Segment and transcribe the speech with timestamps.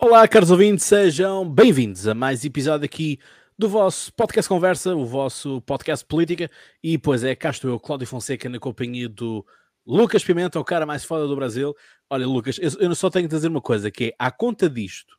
[0.00, 3.18] Olá, caros ouvintes, sejam bem-vindos a mais episódio aqui
[3.58, 6.48] do vosso podcast Conversa, o vosso podcast Política.
[6.80, 9.44] E pois é, cá estou eu, Cláudio Fonseca, na companhia do
[9.84, 11.74] Lucas Pimenta, o cara mais foda do Brasil.
[12.08, 15.18] Olha, Lucas, eu, só tenho que dizer uma coisa: que é, à conta disto,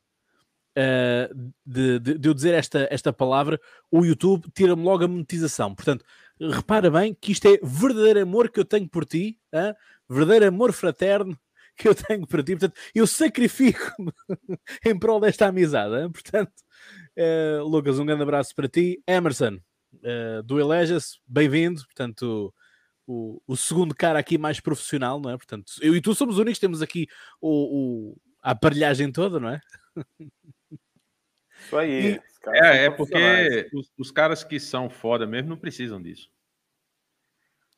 [0.78, 3.60] uh, de, de, de, eu dizer esta, esta palavra,
[3.90, 5.74] o YouTube tira-me logo a monetização.
[5.74, 6.06] Portanto,
[6.40, 9.74] repara bem que isto é verdadeiro amor que eu tenho por ti, hein?
[10.08, 11.38] verdadeiro amor fraterno
[11.80, 12.52] que eu tenho para ti.
[12.52, 14.12] Portanto, eu sacrifico-me
[14.84, 15.94] em prol desta amizade.
[15.94, 16.10] Hein?
[16.12, 16.52] Portanto,
[17.16, 19.02] uh, Lucas, um grande abraço para ti.
[19.06, 19.58] Emerson,
[19.94, 21.82] uh, do Elejas, bem-vindo.
[21.86, 22.52] Portanto,
[23.06, 25.36] o, o, segundo cara aqui mais profissional, não é?
[25.36, 27.08] Portanto, eu e tu somos únicos, temos aqui
[27.40, 29.60] o, o a aparelhagem toda, não é?
[31.60, 32.14] Isso aí.
[32.14, 32.20] E,
[32.54, 36.30] é, é porque os, os, caras que são foda mesmo não precisam disso.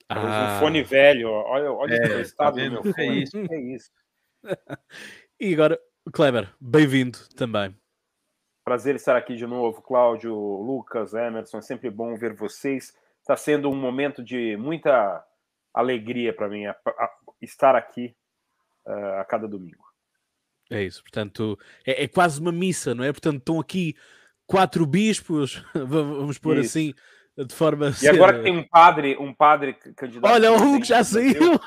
[0.09, 0.57] Ah.
[0.57, 3.09] Um fone velho, olha, olha é, o estado tá do meu é fone.
[3.09, 3.37] É isso.
[3.51, 3.91] É isso.
[5.41, 5.81] e agora,
[6.13, 7.77] Kleber, bem-vindo também.
[8.65, 11.59] Prazer estar aqui de novo, Cláudio, Lucas, Emerson.
[11.59, 12.97] É sempre bom ver vocês.
[13.21, 15.25] Está sendo um momento de muita
[15.75, 18.15] alegria para mim a, a, estar aqui
[18.87, 19.85] uh, a cada domingo.
[20.71, 23.13] É isso, portanto, é, é, quase uma missa, não é?
[23.13, 23.95] Portanto, estão aqui
[24.47, 26.79] quatro bispos, vamos pôr isso.
[26.79, 26.95] assim,
[27.37, 27.89] de forma.
[27.89, 28.11] E ser...
[28.11, 30.33] agora que tem um padre, um padre candidato.
[30.33, 31.61] Olha, o Hulk já saiu!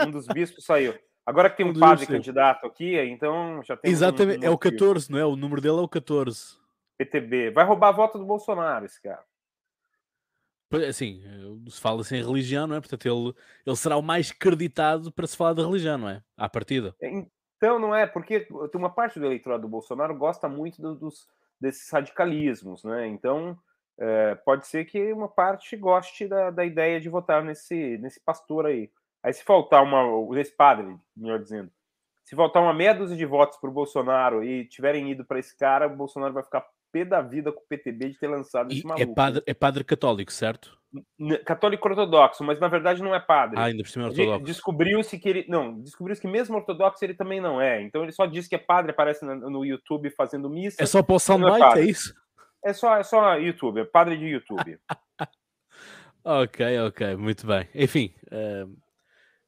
[0.00, 0.98] Um dos bispos saiu.
[1.24, 3.90] Agora que tem um, um padre candidato aqui, então já tem.
[3.90, 5.24] Exatamente, um, um é o 14, não é?
[5.24, 6.56] O número dele é o 14.
[6.98, 7.50] PTB.
[7.50, 9.22] Vai roubar a volta do Bolsonaro, esse cara.
[10.88, 11.22] Assim,
[11.68, 12.80] se fala assim em religião, não é?
[12.80, 13.34] Portanto, ele,
[13.66, 16.22] ele será o mais creditado para se falar de religião, não é?
[16.34, 16.94] À partida.
[17.00, 18.06] É, então, não é?
[18.06, 21.28] Porque uma parte do eleitorado do Bolsonaro gosta muito dos,
[21.60, 23.06] desses radicalismos, né?
[23.06, 23.58] Então,
[24.04, 28.66] é, pode ser que uma parte goste da, da ideia de votar nesse, nesse pastor
[28.66, 28.90] aí.
[29.22, 30.02] Aí, se faltar uma.
[30.34, 31.70] Nesse padre, melhor dizendo.
[32.24, 35.56] Se faltar uma meia dúzia de votos para o Bolsonaro e tiverem ido para esse
[35.56, 38.84] cara, o Bolsonaro vai ficar pé da vida com o PTB de ter lançado esse
[38.84, 39.10] é maluco.
[39.10, 40.76] É padre, é padre católico, certo?
[41.46, 43.56] Católico ortodoxo, mas na verdade não é padre.
[43.56, 44.44] Ah, ainda por cima é ortodoxo.
[44.44, 45.46] Descobriu-se que ele.
[45.48, 47.80] Não, descobriu-se que mesmo ortodoxo ele também não é.
[47.80, 50.82] Então ele só diz que é padre, aparece no YouTube fazendo missa.
[50.82, 52.12] É só para o soundbite, é, é isso?
[52.64, 54.78] É só, é só YouTube, é padre de YouTube.
[56.24, 57.68] ok, ok, muito bem.
[57.74, 58.66] Enfim, uh,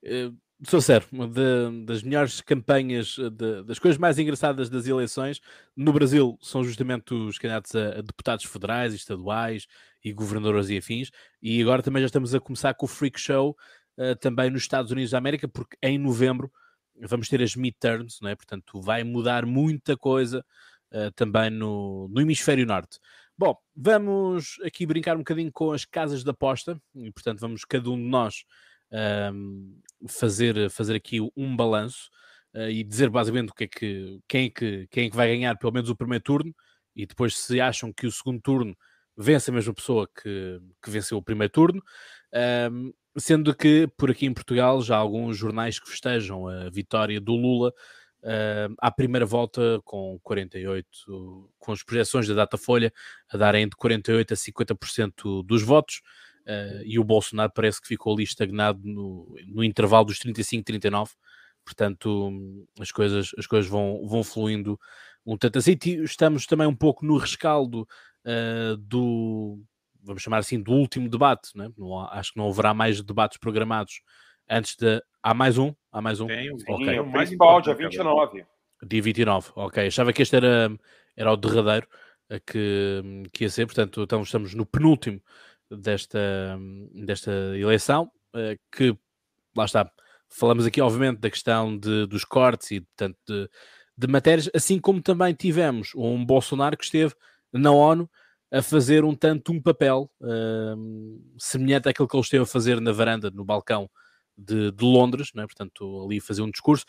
[0.04, 5.40] uh, sou sério, de, das melhores campanhas, de, das coisas mais engraçadas das eleições
[5.76, 9.66] no Brasil são justamente os candidatos a, a, deputados federais, estaduais
[10.04, 11.10] e governadores e afins.
[11.40, 13.56] E agora também já estamos a começar com o Freak Show
[13.98, 16.50] uh, também nos Estados Unidos da América, porque em novembro
[17.00, 18.36] vamos ter as midterms, não é?
[18.36, 20.44] portanto vai mudar muita coisa
[20.94, 22.98] uh, também no, no hemisfério norte.
[23.36, 27.90] Bom, vamos aqui brincar um bocadinho com as casas de aposta e portanto vamos cada
[27.90, 28.44] um de nós
[29.32, 32.08] um, fazer, fazer aqui um balanço
[32.54, 35.28] uh, e dizer basicamente o que é que, quem, é que, quem é que vai
[35.28, 36.54] ganhar pelo menos o primeiro turno
[36.94, 38.76] e depois se acham que o segundo turno
[39.16, 41.82] vence a mesma pessoa que, que venceu o primeiro turno.
[42.70, 47.20] Um, sendo que por aqui em Portugal já há alguns jornais que festejam a vitória
[47.20, 47.72] do Lula
[48.24, 52.92] uh, à primeira volta com 48, com as projeções da Datafolha
[53.30, 56.00] a darem de 48 a 50% dos votos.
[56.46, 60.64] Uh, e o Bolsonaro parece que ficou ali estagnado no, no intervalo dos 35 e
[60.64, 61.12] 39,
[61.64, 62.30] portanto
[62.78, 64.78] as coisas, as coisas vão, vão fluindo
[65.24, 65.76] um tanto assim.
[66.02, 67.88] Estamos também um pouco no rescaldo
[68.26, 69.58] uh, do,
[70.02, 71.70] vamos chamar assim, do último debate, né?
[71.78, 74.02] não, acho que não haverá mais debates programados
[74.48, 75.02] antes de.
[75.22, 75.74] Há mais um?
[75.90, 76.26] Há mais um?
[76.26, 76.98] Tem, okay.
[76.98, 78.44] o principal, dia 29.
[78.86, 79.86] Dia 29, ok.
[79.86, 80.70] Achava que este era,
[81.16, 81.86] era o derradeiro
[82.28, 85.20] eh, que, que ia ser, portanto, então estamos no penúltimo
[85.70, 86.58] desta,
[86.92, 88.96] desta eleição, eh, que
[89.56, 89.90] lá está,
[90.28, 93.48] falamos aqui obviamente da questão de, dos cortes e portanto de,
[93.96, 97.14] de matérias, assim como também tivemos um Bolsonaro que esteve
[97.52, 98.10] na ONU
[98.52, 102.92] a fazer um tanto um papel uh, semelhante àquilo que ele esteve a fazer na
[102.92, 103.90] varanda, no balcão
[104.36, 105.44] de, de Londres, né?
[105.46, 106.84] portanto ali fazer um discurso,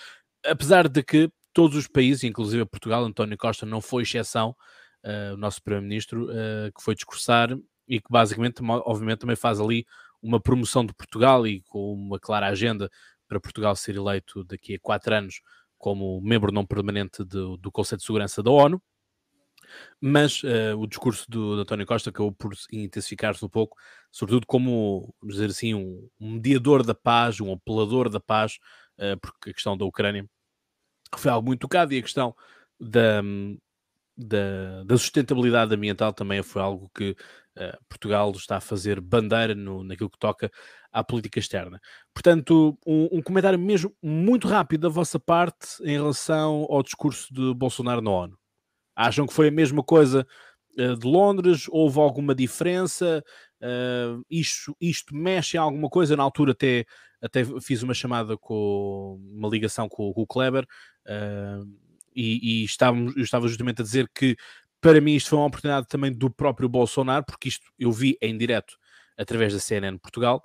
[0.46, 4.56] apesar de que todos os países, inclusive Portugal, António Costa não foi exceção,
[5.06, 7.58] uh, o nosso Primeiro-Ministro, uh, que foi discursar
[7.88, 9.86] e que basicamente, obviamente, também faz ali
[10.22, 12.90] uma promoção de Portugal e com uma clara agenda
[13.28, 15.42] para Portugal ser eleito daqui a quatro anos
[15.78, 18.82] como membro não permanente do, do Conselho de Segurança da ONU.
[20.00, 23.78] Mas uh, o discurso do, do, António Costa acabou por intensificar-se um pouco,
[24.12, 28.58] sobretudo como, vamos dizer assim, um, um mediador da paz, um apelador da paz,
[29.00, 30.26] uh, porque a questão da Ucrânia
[31.18, 32.36] foi algo muito tocado e a questão
[32.80, 33.22] da,
[34.18, 39.84] da, da, sustentabilidade ambiental também foi algo que uh, Portugal está a fazer bandeira no,
[39.84, 40.52] naquilo que toca
[40.92, 41.82] à política externa.
[42.14, 47.54] Portanto, um, um, comentário mesmo muito rápido da vossa parte em relação ao discurso de
[47.54, 48.38] Bolsonaro na ONU.
[48.96, 50.26] Acham que foi a mesma coisa
[50.78, 51.66] uh, de Londres?
[51.70, 53.24] Houve alguma diferença?
[53.62, 56.16] Uh, isto, isto mexe em alguma coisa?
[56.16, 56.86] Na altura até,
[57.22, 61.68] até fiz uma chamada com uma ligação com, com o Kleber uh,
[62.16, 62.68] e, e
[63.16, 64.38] eu estava justamente a dizer que
[64.80, 68.38] para mim isto foi uma oportunidade também do próprio Bolsonaro, porque isto eu vi em
[68.38, 68.78] direto
[69.18, 70.44] através da CNN Portugal,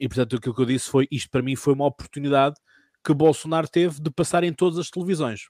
[0.00, 2.56] e portanto aquilo que eu disse foi, isto para mim foi uma oportunidade
[3.04, 5.48] que Bolsonaro teve de passar em todas as televisões,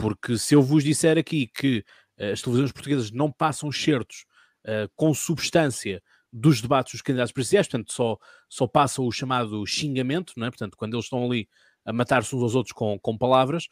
[0.00, 1.84] porque se eu vos disser aqui que
[2.18, 4.24] uh, as televisões portuguesas não passam certos
[4.64, 6.02] uh, com substância
[6.32, 8.16] dos debates dos candidatos presidenciais, portanto só,
[8.48, 8.68] só
[9.02, 10.50] o chamado xingamento, não é?
[10.50, 11.48] portanto quando eles estão ali
[11.84, 13.66] a matar-se uns aos outros com, com palavras.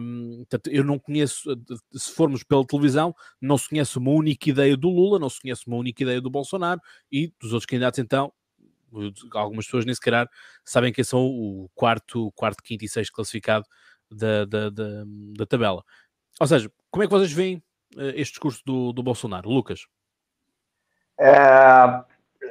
[0.00, 1.42] Um, portanto, eu não conheço,
[1.92, 5.66] se formos pela televisão, não se conhece uma única ideia do Lula, não se conhece
[5.66, 6.80] uma única ideia do Bolsonaro
[7.10, 8.32] e dos outros candidatos, então,
[9.32, 10.28] algumas pessoas nem sequer
[10.64, 13.66] sabem quem são o quarto, quarto, quinto e sexto classificado
[14.14, 15.04] da, da, da,
[15.36, 15.82] da tabela.
[16.40, 17.56] Ou seja, como é que vocês veem
[17.96, 19.48] uh, este discurso do, do Bolsonaro?
[19.48, 19.86] Lucas?
[21.18, 22.02] É,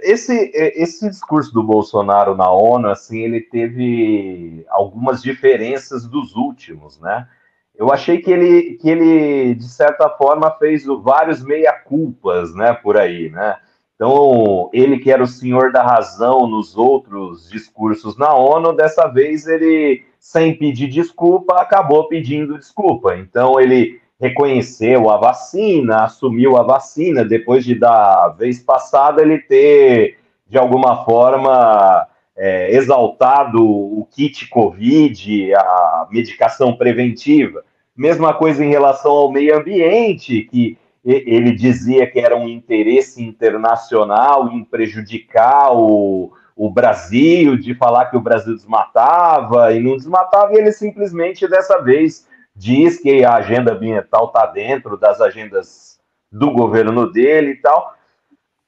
[0.01, 7.27] esse, esse discurso do Bolsonaro na ONU, assim, ele teve algumas diferenças dos últimos, né?
[7.75, 13.29] Eu achei que ele, que ele de certa forma, fez vários meia-culpas, né, por aí,
[13.29, 13.57] né?
[14.03, 19.47] Então, ele que era o senhor da razão nos outros discursos na ONU, dessa vez
[19.47, 23.15] ele, sem pedir desculpa, acabou pedindo desculpa.
[23.15, 30.17] Então, ele reconheceu a vacina, assumiu a vacina, depois de da vez passada ele ter,
[30.49, 37.63] de alguma forma, é, exaltado o kit Covid, a medicação preventiva.
[37.95, 44.49] Mesma coisa em relação ao meio ambiente, que ele dizia que era um interesse internacional
[44.49, 50.57] em prejudicar o, o Brasil, de falar que o Brasil desmatava e não desmatava, e
[50.57, 55.99] ele simplesmente dessa vez diz que a agenda ambiental está dentro das agendas
[56.31, 57.93] do governo dele e tal.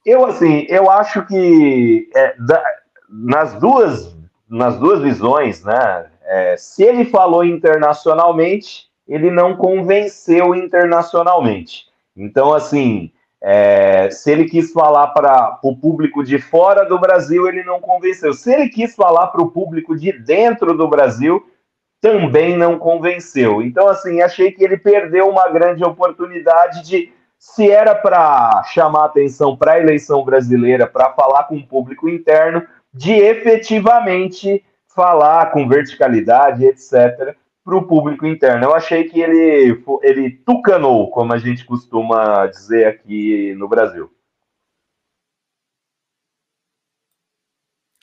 [0.06, 2.64] Eu, assim, eu acho que é, da,
[3.10, 4.16] nas, duas,
[4.50, 11.86] nas duas visões, né, é, se ele falou internacionalmente, ele não convenceu internacionalmente.
[12.16, 17.64] Então, assim, é, se ele quis falar para o público de fora do Brasil, ele
[17.64, 18.34] não convenceu.
[18.34, 21.46] Se ele quis falar para o público de dentro do Brasil,
[22.02, 23.62] também não convenceu.
[23.62, 29.56] Então, assim, achei que ele perdeu uma grande oportunidade de, se era para chamar atenção
[29.56, 36.66] para a eleição brasileira, para falar com o público interno, de efetivamente falar com verticalidade,
[36.66, 37.36] etc.,
[37.66, 38.66] para o público interno.
[38.66, 44.16] Eu achei que ele, ele tucanou, como a gente costuma dizer aqui no Brasil.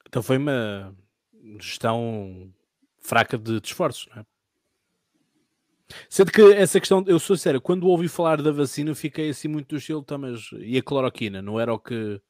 [0.09, 0.95] Então foi uma
[1.61, 2.53] gestão
[3.01, 4.27] fraca de, de esforços, não é?
[6.09, 9.69] Sendo que essa questão, eu sou sério, quando ouvi falar da vacina, fiquei assim muito
[9.69, 11.43] do estilo, tá, mas e a cloroquina?
[11.43, 12.21] Não era o que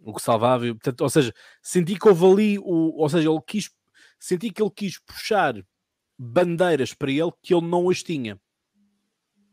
[0.00, 0.64] o que salvava?
[0.64, 1.32] Portanto, ou seja,
[1.62, 3.70] senti que houve ali, o, ou seja, ele quis,
[4.18, 5.54] senti que ele quis puxar
[6.22, 8.38] bandeiras para ele que ele não as tinha.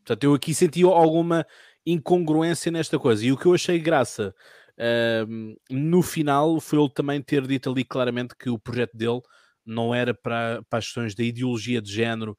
[0.04, 1.46] Portanto, eu aqui senti alguma
[1.86, 3.24] incongruência nesta coisa.
[3.24, 4.34] E o que eu achei graça
[4.74, 9.22] uh, no final foi ele também ter dito ali claramente que o projeto dele
[9.64, 12.36] não era para, para as questões da ideologia de género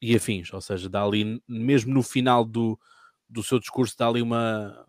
[0.00, 2.78] e afins, ou seja, dá ali, mesmo no final do,
[3.28, 4.86] do seu discurso, dá ali uma,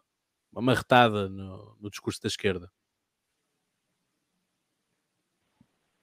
[0.51, 2.69] uma retada no, no discurso da esquerda.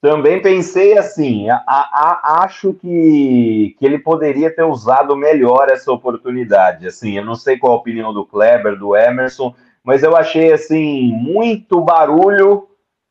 [0.02, 6.88] Também pensei assim, a, a, acho que, que ele poderia ter usado melhor essa oportunidade.
[6.88, 9.54] Assim, eu não sei qual a opinião do Kleber, do Emerson,
[9.84, 12.66] mas eu achei assim muito barulho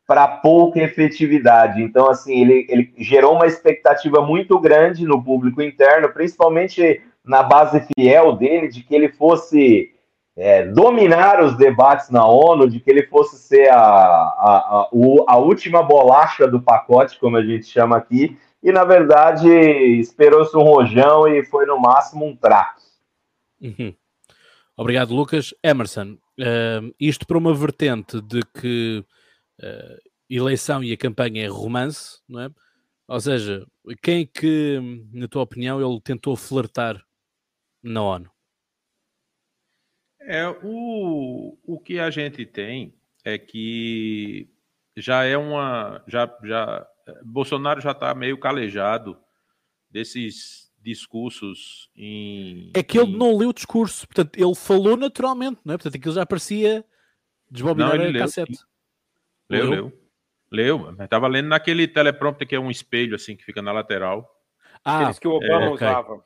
[0.06, 1.82] para pouca efetividade.
[1.82, 7.86] Então, assim, ele, ele gerou uma expectativa muito grande no público interno, principalmente na base
[7.96, 9.94] fiel dele, de que ele fosse
[10.36, 14.90] é, dominar os debates na ONU, de que ele fosse ser a, a, a,
[15.28, 19.48] a, última bolacha do pacote, como a gente chama aqui, e na verdade
[20.00, 22.82] esperou-se um rojão e foi no máximo um traque.
[23.60, 23.94] Uhum.
[24.76, 25.54] Obrigado, Lucas.
[25.62, 29.04] Emerson, uh, isto para uma vertente de que
[29.60, 32.50] uh, eleição e a campanha é romance, não é?
[33.06, 33.66] Ou seja,
[34.02, 34.80] quem é que,
[35.12, 37.04] na tua opinião, ele tentou flertar
[37.82, 38.31] na ONU?
[40.24, 44.48] É, o, o que a gente tem é que
[44.96, 46.02] já é uma.
[46.06, 46.86] Já, já,
[47.24, 49.18] Bolsonaro já está meio calejado
[49.90, 52.70] desses discursos em.
[52.74, 53.16] É que ele em...
[53.16, 55.76] não leu o discurso, portanto, ele falou naturalmente, não é?
[55.76, 56.84] Portanto, aquilo já parecia
[57.50, 58.58] desbobinar Não, a cassete.
[59.48, 59.70] Leu, Leu?
[59.70, 60.02] leu.
[60.50, 64.28] Leu, mas estava lendo naquele teleprompter que é um espelho assim que fica na lateral.
[64.84, 65.88] Ah, Aqueles que o Obama é, ok.
[65.88, 66.24] usava.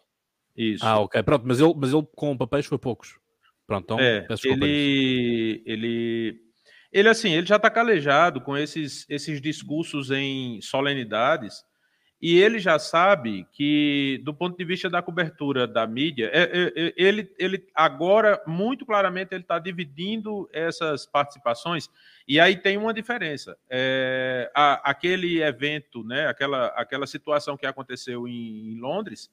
[0.57, 0.85] Isso.
[0.85, 3.19] ah, ok, pronto, mas ele, mas ele com papéis foi poucos.
[3.67, 6.41] Pronto, então é, ele, ele,
[6.93, 11.65] ele assim, ele já está calejado com esses, esses discursos em solenidades
[12.23, 16.87] e ele já sabe que, do ponto de vista da cobertura da mídia, é- é-
[16.87, 21.91] é- ele, ele agora muito claramente ele está dividindo essas participações
[22.27, 23.57] e aí tem uma diferença.
[23.69, 29.31] É, a- aquele evento, né, aquela, aquela situação que aconteceu em, em Londres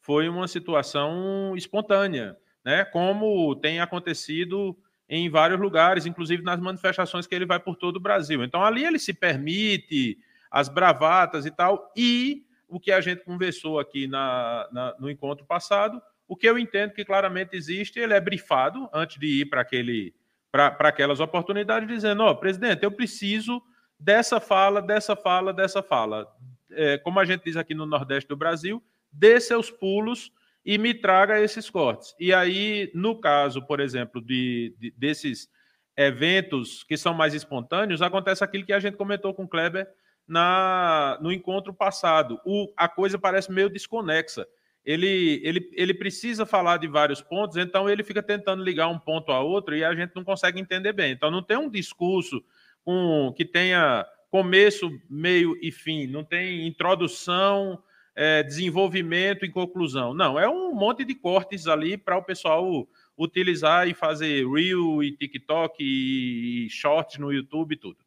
[0.00, 4.76] foi uma situação espontânea, né, como tem acontecido
[5.08, 8.42] em vários lugares, inclusive nas manifestações que ele vai por todo o Brasil.
[8.42, 10.18] Então ali ele se permite
[10.50, 15.44] as bravatas e tal, e o que a gente conversou aqui na, na- no encontro
[15.44, 19.60] passado, o que eu entendo que claramente existe, ele é brifado antes de ir para
[19.60, 20.14] aquele
[20.50, 23.62] para aquelas oportunidades, dizendo, ó, presidente, eu preciso
[23.98, 26.26] dessa fala, dessa fala, dessa fala.
[26.70, 30.30] É, como a gente diz aqui no Nordeste do Brasil, dê seus pulos
[30.64, 32.14] e me traga esses cortes.
[32.18, 35.48] E aí, no caso, por exemplo, de, de- desses
[35.96, 39.86] eventos que são mais espontâneos, acontece aquilo que a gente comentou com o Kleber
[40.26, 42.40] na, no encontro passado.
[42.46, 44.46] O, a coisa parece meio desconexa.
[44.84, 49.30] Ele, ele, ele precisa falar de vários pontos, então ele fica tentando ligar um ponto
[49.30, 51.12] a outro e a gente não consegue entender bem.
[51.12, 52.42] Então não tem um discurso
[52.84, 57.80] com, que tenha começo, meio e fim, não tem introdução,
[58.14, 60.12] é, desenvolvimento e conclusão.
[60.14, 65.12] Não, é um monte de cortes ali para o pessoal utilizar e fazer Reel e
[65.12, 67.98] TikTok e Shorts no YouTube e tudo.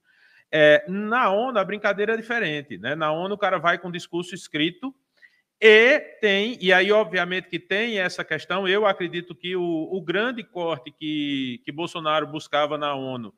[0.52, 2.78] É, na ONU, a brincadeira é diferente.
[2.78, 2.96] Né?
[2.96, 4.94] Na ONU, o cara vai com discurso escrito
[5.60, 8.68] e tem, e aí, obviamente, que tem essa questão.
[8.68, 13.34] Eu acredito que o, o grande corte que, que Bolsonaro buscava na ONU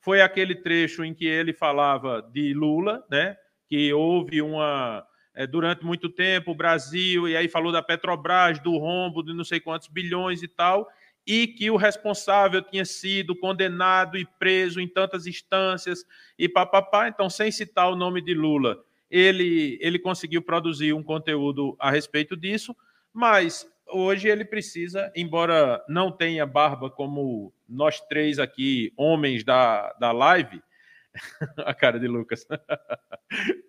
[0.00, 3.36] foi aquele trecho em que ele falava de Lula, né?
[3.68, 5.04] Que houve uma.
[5.34, 9.44] É, durante muito tempo, o Brasil, e aí falou da Petrobras, do rombo de não
[9.44, 10.88] sei quantos bilhões e tal,
[11.26, 16.04] e que o responsável tinha sido condenado e preso em tantas instâncias
[16.38, 17.08] e papapá.
[17.08, 18.78] Então, sem citar o nome de Lula,
[19.10, 22.74] ele, ele conseguiu produzir um conteúdo a respeito disso,
[23.12, 30.12] mas hoje ele precisa, embora não tenha barba como nós três aqui, homens da, da
[30.12, 30.62] live,
[31.66, 32.46] a cara de Lucas.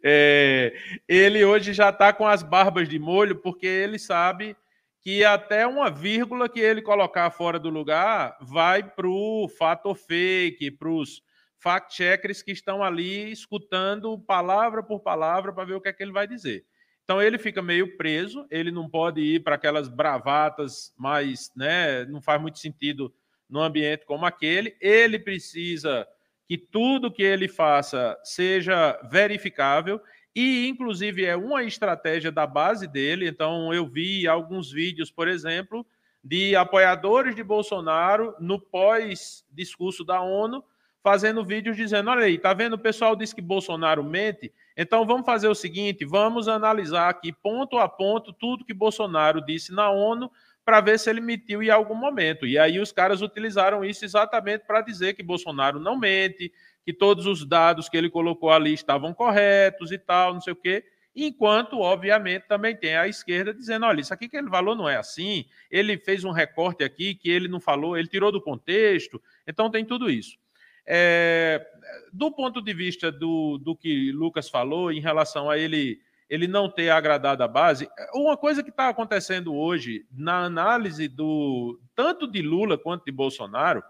[0.06, 0.74] É,
[1.08, 4.58] ele hoje já está com as barbas de molho, porque ele sabe
[5.00, 10.72] que até uma vírgula que ele colocar fora do lugar vai para o fato fake,
[10.72, 11.22] para os
[11.58, 16.12] fact-checkers que estão ali escutando palavra por palavra para ver o que é que ele
[16.12, 16.66] vai dizer.
[17.06, 22.22] Então ele fica meio preso, ele não pode ir para aquelas bravatas mais, né, não
[22.22, 23.14] faz muito sentido
[23.50, 24.76] num ambiente como aquele.
[24.82, 26.06] Ele precisa
[26.54, 30.00] que tudo que ele faça seja verificável
[30.36, 33.28] e inclusive é uma estratégia da base dele.
[33.28, 35.84] Então eu vi alguns vídeos, por exemplo,
[36.24, 40.64] de apoiadores de Bolsonaro no pós discurso da ONU
[41.02, 42.74] fazendo vídeos dizendo: olha aí, tá vendo?
[42.74, 44.54] O pessoal diz que Bolsonaro mente.
[44.78, 49.74] Então vamos fazer o seguinte: vamos analisar aqui ponto a ponto tudo que Bolsonaro disse
[49.74, 50.30] na ONU
[50.66, 52.46] para ver se ele mentiu em algum momento.
[52.46, 56.52] E aí os caras utilizaram isso exatamente para dizer que Bolsonaro não mente,
[56.86, 60.58] que todos os dados que ele colocou ali estavam corretos e tal, não sei o
[60.58, 60.84] quê.
[61.16, 64.98] Enquanto, obviamente, também tem a esquerda dizendo: olha, isso aqui que ele falou não é
[64.98, 69.22] assim, ele fez um recorte aqui que ele não falou, ele tirou do contexto.
[69.46, 70.38] Então tem tudo isso.
[70.86, 71.66] É,
[72.12, 76.70] do ponto de vista do, do que Lucas falou em relação a ele ele não
[76.70, 82.42] ter agradado a base, uma coisa que está acontecendo hoje na análise do tanto de
[82.42, 83.84] Lula quanto de Bolsonaro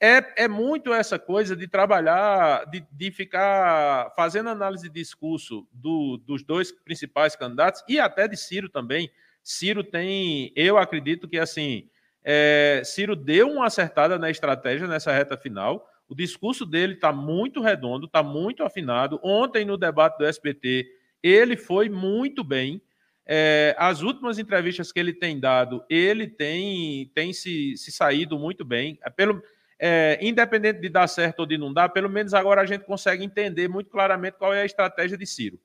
[0.00, 6.18] é, é muito essa coisa de trabalhar, de, de ficar fazendo análise de discurso do,
[6.18, 9.10] dos dois principais candidatos e até de Ciro também.
[9.42, 11.88] Ciro tem, eu acredito que assim,
[12.22, 15.88] é, Ciro deu uma acertada na estratégia nessa reta final.
[16.08, 19.18] O discurso dele está muito redondo, está muito afinado.
[19.22, 20.86] Ontem, no debate do SBT,
[21.26, 22.80] ele foi muito bem.
[23.28, 28.64] É, as últimas entrevistas que ele tem dado, ele tem, tem se, se saído muito
[28.64, 28.98] bem.
[29.16, 29.42] Pelo,
[29.78, 33.24] é, independente de dar certo ou de não dar, pelo menos agora a gente consegue
[33.24, 35.58] entender muito claramente qual é a estratégia de Ciro.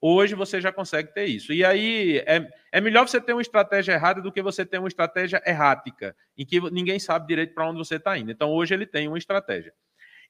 [0.00, 1.52] Hoje você já consegue ter isso.
[1.52, 4.88] E aí é, é melhor você ter uma estratégia errada do que você ter uma
[4.88, 8.30] estratégia errática, em que ninguém sabe direito para onde você está indo.
[8.30, 9.72] Então hoje ele tem uma estratégia.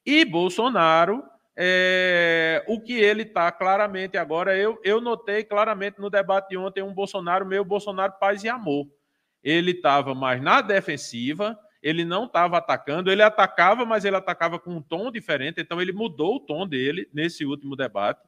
[0.05, 1.25] E Bolsonaro
[1.57, 4.57] é, o que ele está claramente agora.
[4.57, 8.87] Eu, eu notei claramente no debate de ontem um Bolsonaro meio Bolsonaro paz e amor.
[9.43, 14.73] Ele estava mais na defensiva, ele não estava atacando, ele atacava, mas ele atacava com
[14.73, 18.21] um tom diferente, então ele mudou o tom dele nesse último debate.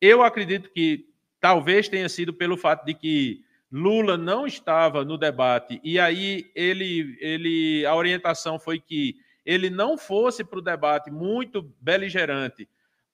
[0.00, 1.06] Eu acredito que
[1.40, 7.16] talvez tenha sido pelo fato de que Lula não estava no debate e aí ele,
[7.20, 12.68] ele a orientação foi que ele não fosse para o debate muito beligerante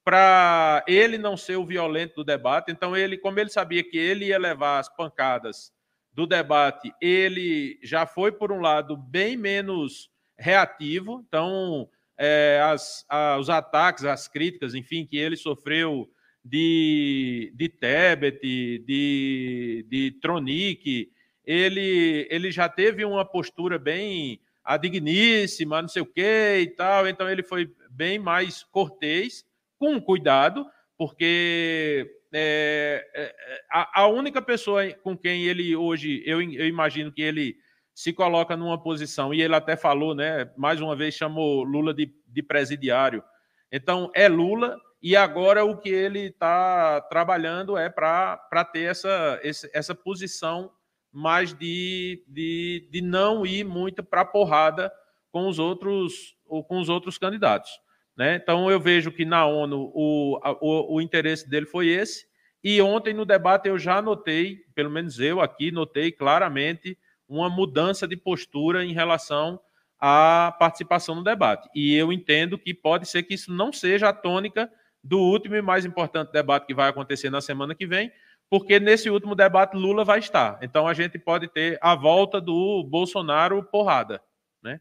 [0.09, 2.73] para ele não ser o violento do debate.
[2.73, 5.71] Então ele, como ele sabia que ele ia levar as pancadas
[6.15, 11.23] do debate, ele já foi por um lado bem menos reativo.
[11.29, 16.11] Então é, as, a, os ataques, as críticas, enfim, que ele sofreu
[16.43, 21.13] de, de Tebet, de, de Tronic,
[21.45, 27.09] ele, ele já teve uma postura bem a digníssima, não sei o quê e tal,
[27.09, 29.47] então ele foi bem mais cortês,
[29.79, 33.35] com cuidado, porque é, é,
[33.73, 37.57] a, a, única pessoa com quem ele hoje, eu, eu imagino que ele
[37.95, 42.15] se coloca numa posição, e ele até falou, né, mais uma vez chamou Lula de,
[42.27, 43.25] de presidiário,
[43.73, 49.41] então é Lula, e agora o que ele está trabalhando é para ter essa,
[49.73, 50.71] essa posição
[51.13, 54.93] mais de, de, de não ir muito para a porrada
[55.31, 57.71] com os outros ou com os outros candidatos.
[58.17, 58.37] Né?
[58.37, 62.27] Então eu vejo que na ONU o, o, o interesse dele foi esse.
[62.63, 66.99] E ontem no debate eu já notei, pelo menos eu aqui notei claramente
[67.29, 69.61] uma mudança de postura em relação
[70.01, 71.69] à participação no debate.
[71.75, 74.69] E eu entendo que pode ser que isso não seja a tônica
[75.03, 78.11] do último e mais importante debate que vai acontecer na semana que vem,
[78.51, 80.59] porque nesse último debate Lula vai estar.
[80.63, 84.23] Então a gente pode ter a volta do Bolsonaro porrada,
[84.63, 84.81] né?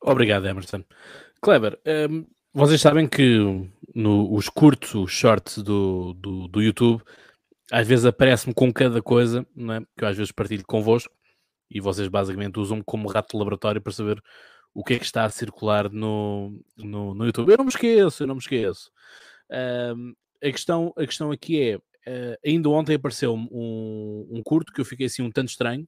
[0.00, 0.84] Obrigado, Emerson.
[1.40, 3.38] Kleber, um, ehm, vocês sabem que
[3.94, 7.02] no, os curtos, os shorts do, do, do YouTube,
[7.70, 9.80] às vezes aparece-me com cada coisa, não é?
[9.96, 11.12] que eu às vezes partilho convosco,
[11.70, 14.22] e vocês basicamente usam-me como rato de laboratório para saber
[14.74, 17.50] o que é que está a circular no, no, no YouTube.
[17.50, 18.90] Eu não me esqueço, eu não me esqueço.
[19.50, 24.80] Um, a, questão, a questão aqui é, uh, ainda ontem apareceu um, um curto que
[24.80, 25.86] eu fiquei assim um tanto estranho,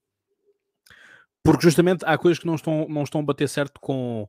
[1.43, 4.29] porque justamente há coisas que não estão, não estão a bater certo com,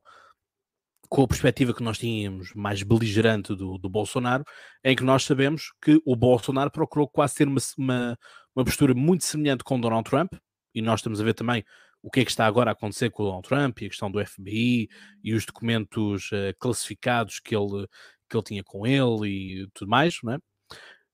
[1.09, 4.45] com a perspectiva que nós tínhamos mais beligerante do, do Bolsonaro,
[4.83, 8.17] em que nós sabemos que o Bolsonaro procurou quase ter uma, uma,
[8.55, 10.33] uma postura muito semelhante com Donald Trump,
[10.73, 11.65] e nós estamos a ver também
[12.01, 14.09] o que é que está agora a acontecer com o Donald Trump e a questão
[14.09, 14.87] do FBI
[15.23, 17.87] e os documentos uh, classificados que ele,
[18.31, 20.37] que ele tinha com ele e tudo mais, não é?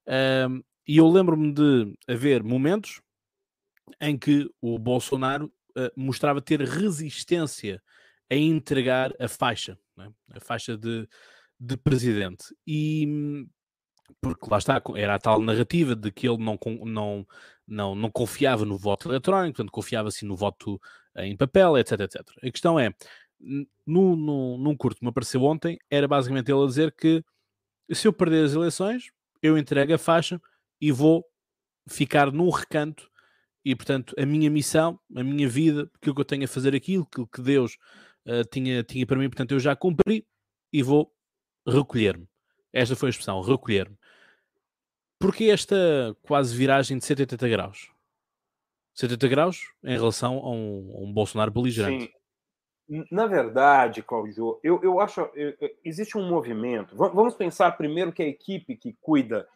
[0.07, 3.01] Uh, e eu lembro-me de haver momentos
[3.99, 7.81] em que o Bolsonaro uh, mostrava ter resistência
[8.29, 10.37] a entregar a faixa, é?
[10.37, 11.07] a faixa de,
[11.59, 12.45] de presidente.
[12.65, 13.45] E
[14.21, 17.27] porque lá está, era a tal narrativa de que ele não, não,
[17.67, 20.79] não, não confiava no voto eletrónico, portanto confiava assim no voto
[21.17, 22.21] em papel, etc, etc.
[22.37, 22.93] A questão é,
[23.85, 27.23] num curto que me apareceu ontem, era basicamente ele a dizer que
[27.91, 30.41] se eu perder as eleições, eu entrego a faixa
[30.81, 31.25] e vou
[31.87, 33.09] ficar num recanto
[33.63, 37.03] e, portanto, a minha missão, a minha vida, aquilo que eu tenho a fazer aquilo,
[37.03, 37.77] aquilo que Deus
[38.25, 40.25] uh, tinha, tinha para mim, portanto, eu já cumpri
[40.71, 41.13] e vou
[41.67, 42.27] recolher-me.
[42.71, 43.97] Esta foi a expressão, recolher-me.
[45.19, 47.89] Porque esta quase viragem de 180 graus?
[48.93, 52.05] 70 graus em relação a um, a um Bolsonaro beligerante.
[52.05, 52.11] Sim.
[53.11, 56.95] Na verdade, Claudio, eu, eu acho eu, existe um movimento.
[56.95, 59.47] Vamos pensar primeiro que a equipe que cuida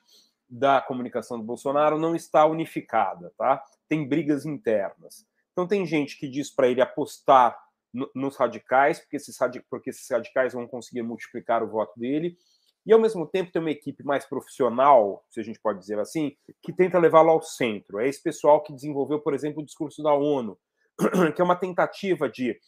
[0.50, 3.64] da comunicação do Bolsonaro não está unificada, tá?
[3.88, 5.26] Tem brigas internas.
[5.54, 7.58] Então tem gente que diz para ele apostar
[7.94, 9.38] no, nos radicais, porque esses,
[9.70, 12.38] porque esses radicais vão conseguir multiplicar o voto dele
[12.86, 16.36] e ao mesmo tempo tem uma equipe mais profissional, se a gente pode dizer assim,
[16.62, 18.00] que tenta levá-lo ao centro.
[18.00, 20.58] É esse pessoal que desenvolveu, por exemplo, o discurso da ONU,
[21.36, 22.60] que é uma tentativa de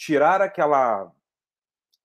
[0.00, 1.12] tirar aquela,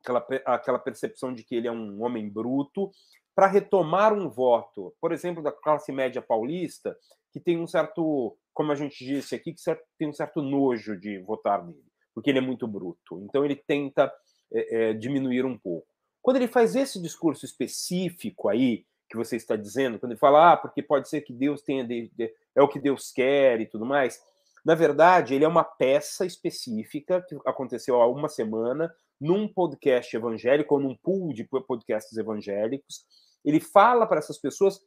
[0.04, 2.92] aquela, aquela percepção de que ele é um homem bruto
[3.34, 6.96] para retomar um voto, por exemplo, da classe média paulista,
[7.32, 9.62] que tem um certo, como a gente disse aqui, que
[9.98, 13.22] tem um certo nojo de votar nele, porque ele é muito bruto.
[13.22, 14.14] Então ele tenta
[14.54, 15.88] é, é, diminuir um pouco.
[16.22, 20.58] Quando ele faz esse discurso específico aí, que você está dizendo, quando ele fala, ah,
[20.58, 23.86] porque pode ser que Deus tenha, de, de, é o que Deus quer e tudo
[23.86, 24.22] mais,
[24.66, 30.74] na verdade, ele é uma peça específica que aconteceu há uma semana num podcast evangélico,
[30.74, 33.06] ou num pool de podcasts evangélicos.
[33.46, 34.80] Ele fala para essas pessoas,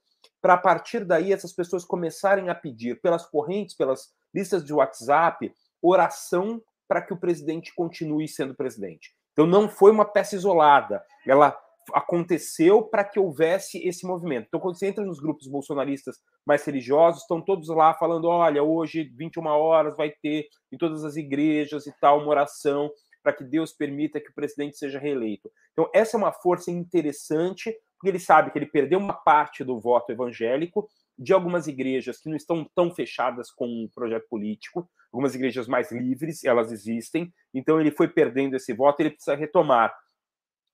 [0.42, 5.54] para a partir daí essas pessoas começarem a pedir pelas correntes, pelas listas de WhatsApp,
[5.80, 9.14] oração para que o presidente continue sendo presidente.
[9.32, 11.04] Então não foi uma peça isolada.
[11.24, 11.56] Ela
[11.92, 14.46] aconteceu para que houvesse esse movimento.
[14.48, 19.12] Então, quando você entra nos grupos bolsonaristas mais religiosos, estão todos lá falando: olha, hoje,
[19.16, 22.90] 21 horas, vai ter em todas as igrejas e tal uma oração
[23.22, 25.50] para que Deus permita que o presidente seja reeleito.
[25.72, 29.78] Então, essa é uma força interessante, porque ele sabe que ele perdeu uma parte do
[29.78, 34.88] voto evangélico de algumas igrejas que não estão tão fechadas com o um projeto político,
[35.12, 39.92] algumas igrejas mais livres, elas existem, então ele foi perdendo esse voto, ele precisa retomar.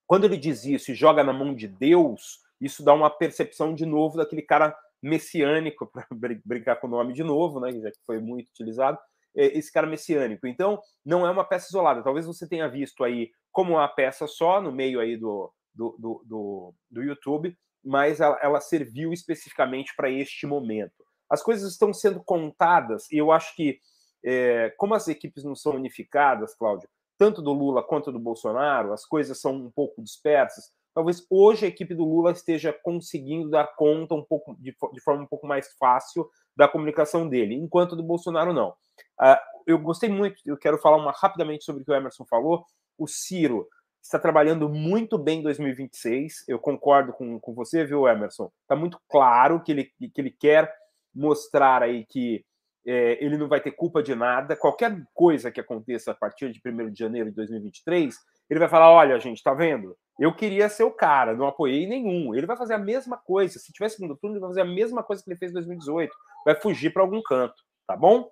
[0.07, 3.87] Quando ele diz isso e joga na mão de Deus, isso dá uma percepção de
[3.87, 6.07] novo daquele cara messiânico, para
[6.45, 8.99] brincar com o nome de novo, né, já que foi muito utilizado,
[9.37, 10.47] é, esse cara messiânico.
[10.47, 12.03] Então, não é uma peça isolada.
[12.03, 16.23] Talvez você tenha visto aí como uma peça só no meio aí do, do, do,
[16.25, 21.05] do, do YouTube, mas ela, ela serviu especificamente para este momento.
[21.29, 23.79] As coisas estão sendo contadas, e eu acho que,
[24.25, 26.89] é, como as equipes não são unificadas, Cláudio,
[27.25, 30.71] tanto do Lula quanto do Bolsonaro, as coisas são um pouco dispersas.
[30.93, 35.23] Talvez hoje a equipe do Lula esteja conseguindo dar conta um pouco de, de forma
[35.23, 38.75] um pouco mais fácil da comunicação dele, enquanto do Bolsonaro não.
[39.19, 42.63] Uh, eu gostei muito, eu quero falar uma, rapidamente sobre o que o Emerson falou.
[42.99, 43.67] O Ciro
[44.03, 46.45] está trabalhando muito bem em 2026.
[46.47, 48.53] Eu concordo com, com você, viu, Emerson?
[48.61, 50.71] Está muito claro que ele, que ele quer
[51.15, 52.45] mostrar aí que
[52.87, 54.57] é, ele não vai ter culpa de nada.
[54.57, 58.17] Qualquer coisa que aconteça a partir de 1 de janeiro de 2023,
[58.51, 59.97] ele vai falar: olha, gente, tá vendo?
[60.19, 62.35] Eu queria ser o cara, não apoiei nenhum.
[62.35, 63.59] Ele vai fazer a mesma coisa.
[63.59, 66.15] Se tiver segundo turno, ele vai fazer a mesma coisa que ele fez em 2018.
[66.45, 67.55] Vai fugir para algum canto,
[67.87, 68.29] tá bom?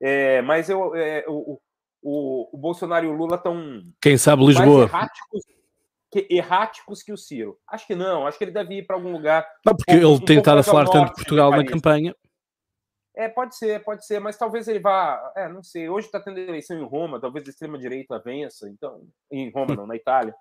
[0.00, 1.60] É, mas eu, é, o,
[2.02, 3.82] o, o, Bolsonaro e o Lula estão.
[4.00, 4.84] Quem sabe Lisboa.
[4.84, 5.42] Erráticos
[6.10, 7.56] que, erráticos que o Ciro.
[7.68, 9.46] Acho que não, acho que ele deve ir para algum lugar.
[9.64, 12.14] Não, porque um, ele a falar tanto de Portugal na campanha.
[13.20, 15.30] É, pode ser, pode ser, mas talvez ele vá.
[15.36, 15.90] É, não sei.
[15.90, 19.06] Hoje está tendo eleição em Roma, talvez a extrema-direita vença, então.
[19.30, 20.34] Em Roma, não, na Itália.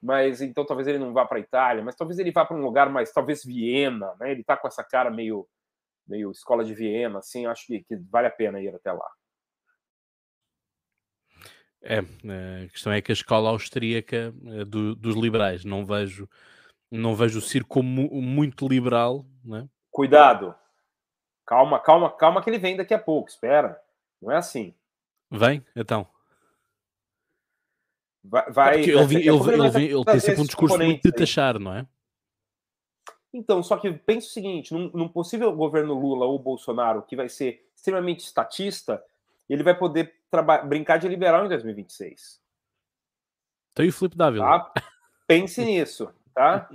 [0.00, 2.62] Mas então talvez ele não vá para a Itália, mas talvez ele vá para um
[2.62, 3.10] lugar mais.
[3.10, 4.30] Talvez Viena, né?
[4.30, 5.48] Ele está com essa cara meio,
[6.06, 7.44] meio escola de Viena, assim.
[7.44, 9.10] Acho que, que vale a pena ir até lá.
[11.82, 16.28] É, a questão é que a escola austríaca é do, dos liberais, não vejo,
[16.88, 19.68] não vejo o Ciro como muito liberal, né?
[19.90, 20.54] Cuidado,
[21.46, 23.80] Calma, calma, calma que ele vem daqui a pouco, espera.
[24.20, 24.74] Não é assim.
[25.30, 26.06] Vem, então.
[28.24, 31.74] Vai, vai é ele, ele, ele, ele, tem sempre um discurso muito de taxar, não
[31.74, 31.86] é?
[33.32, 37.28] Então, só que pensa o seguinte: num, num, possível governo Lula ou Bolsonaro, que vai
[37.28, 39.02] ser extremamente estatista,
[39.48, 40.14] ele vai poder
[40.68, 42.40] brincar de liberal em 2026.
[43.74, 44.44] Tem o Felipe Dávila.
[44.44, 44.72] Tá?
[45.26, 46.68] Pense nisso, tá?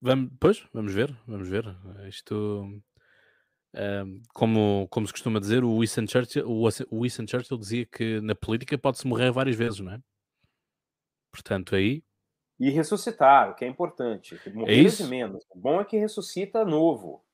[0.00, 1.64] vamos, pois, vamos ver, vamos ver.
[2.08, 2.82] Isto
[4.34, 8.76] como, como se costuma dizer, o Winston, Churchill, o Winston Churchill dizia que na política
[8.76, 10.00] pode-se morrer várias vezes, não é?
[11.30, 12.02] Portanto, aí.
[12.60, 14.38] E ressuscitar, o que é importante.
[14.52, 15.08] Morrer é isso?
[15.08, 15.44] menos.
[15.50, 17.24] O bom é que ressuscita novo.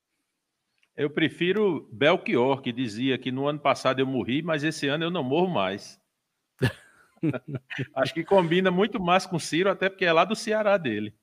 [0.97, 5.11] Eu prefiro Belchior, que dizia que no ano passado eu morri, mas esse ano eu
[5.11, 6.01] não morro mais.
[7.95, 11.15] Acho que combina muito mais com o Ciro, até porque é lá do Ceará dele.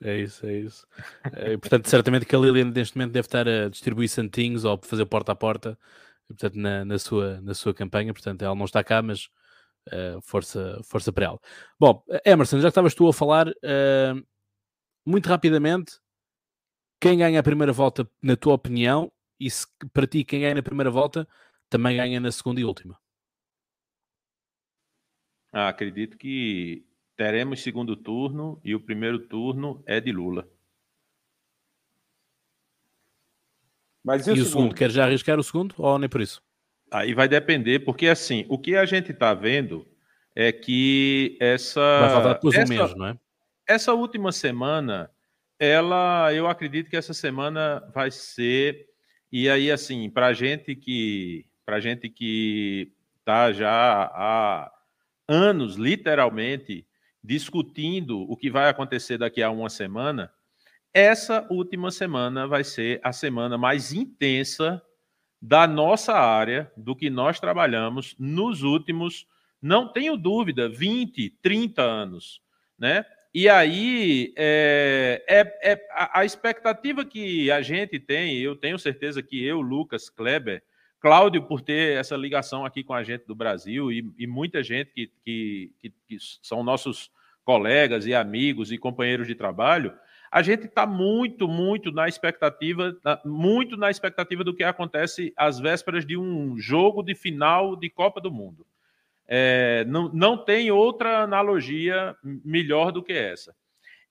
[0.00, 0.86] É isso, é isso.
[1.32, 5.06] É, portanto, certamente que a Lilian neste momento deve estar a distribuir santinhos ou fazer
[5.06, 5.78] porta a porta
[6.28, 8.12] portanto, na, na, sua, na sua campanha.
[8.12, 9.28] Portanto, ela não está cá, mas
[9.88, 11.40] uh, força, força para ela.
[11.78, 14.26] Bom, Emerson, já estavas tu a falar uh,
[15.04, 15.98] muito rapidamente.
[17.00, 20.62] Quem ganha a primeira volta, na tua opinião, e se para ti quem ganha na
[20.62, 21.26] primeira volta
[21.68, 22.98] também ganha na segunda e última?
[25.52, 26.84] Ah, acredito que
[27.18, 30.48] teremos segundo turno e o primeiro turno é de Lula.
[34.04, 34.50] Mas e, e o, segundo?
[34.50, 34.74] segundo?
[34.76, 36.40] Quer já arriscar o segundo ou nem por isso?
[36.92, 39.84] Aí vai depender, porque assim, o que a gente está vendo
[40.34, 41.80] é que essa.
[41.80, 43.18] Vai faltar essa, não é?
[43.66, 45.10] Essa última semana,
[45.58, 48.86] ela, eu acredito que essa semana vai ser.
[49.30, 51.44] E aí, assim, para gente que.
[51.66, 54.72] Para gente que está já há
[55.28, 56.87] anos, literalmente,
[57.28, 60.32] discutindo o que vai acontecer daqui a uma semana,
[60.94, 64.82] essa última semana vai ser a semana mais intensa
[65.40, 69.26] da nossa área, do que nós trabalhamos nos últimos,
[69.60, 72.40] não tenho dúvida, 20, 30 anos,
[72.78, 73.04] né?
[73.34, 79.44] E aí, é, é, é a, expectativa que a gente tem, eu tenho certeza que
[79.44, 80.62] eu, Lucas, Kleber,
[80.98, 84.90] Cláudio, por ter essa ligação aqui com a gente do Brasil e, e muita gente
[84.92, 87.10] que, que, que, que, são nossos
[87.48, 89.94] colegas e amigos e companheiros de trabalho,
[90.30, 96.04] a gente está muito, muito na expectativa, muito na expectativa do que acontece às vésperas
[96.04, 98.66] de um jogo de final de Copa do Mundo.
[99.26, 103.56] É, não, não tem outra analogia melhor do que essa.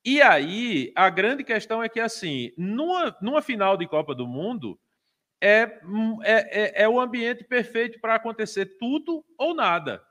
[0.04, 4.80] E aí, a grande questão é que, assim, numa, numa final de Copa do Mundo,
[5.40, 5.80] é,
[6.24, 10.02] é, é, é o ambiente perfeito para acontecer tudo ou nada.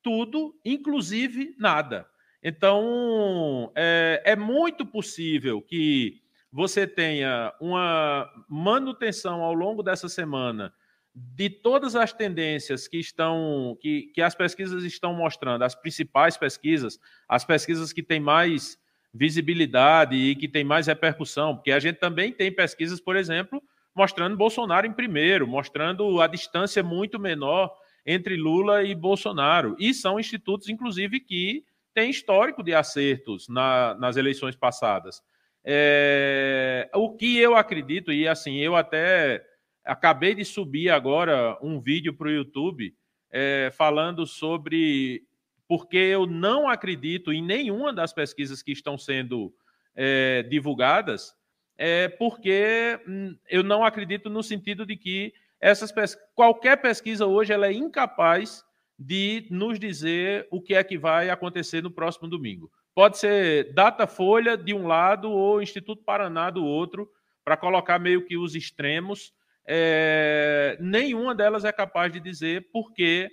[0.00, 2.06] Tudo, inclusive nada.
[2.42, 6.20] Então, é, é muito possível que
[6.52, 10.72] você tenha uma manutenção ao longo dessa semana
[11.14, 16.98] de todas as tendências que estão que, que as pesquisas estão mostrando, as principais pesquisas,
[17.28, 18.78] as pesquisas que têm mais
[19.14, 23.62] visibilidade e que têm mais repercussão, porque a gente também tem pesquisas, por exemplo,
[23.94, 27.70] mostrando Bolsonaro em primeiro, mostrando a distância muito menor
[28.06, 29.76] entre Lula e Bolsonaro.
[29.78, 35.22] E são institutos, inclusive, que têm histórico de acertos na, nas eleições passadas.
[35.64, 39.44] É, o que eu acredito, e assim, eu até
[39.84, 42.94] acabei de subir agora um vídeo para o YouTube
[43.30, 45.26] é, falando sobre
[45.66, 49.54] porque eu não acredito em nenhuma das pesquisas que estão sendo
[49.94, 51.34] é, divulgadas,
[51.78, 57.52] é porque hum, eu não acredito no sentido de que essas pes qualquer pesquisa hoje
[57.52, 58.62] ela é incapaz
[59.02, 62.70] de nos dizer o que é que vai acontecer no próximo domingo.
[62.94, 67.10] Pode ser Datafolha de um lado ou Instituto Paraná do outro,
[67.44, 69.32] para colocar meio que os extremos.
[69.66, 73.28] É, nenhuma delas é capaz de dizer porque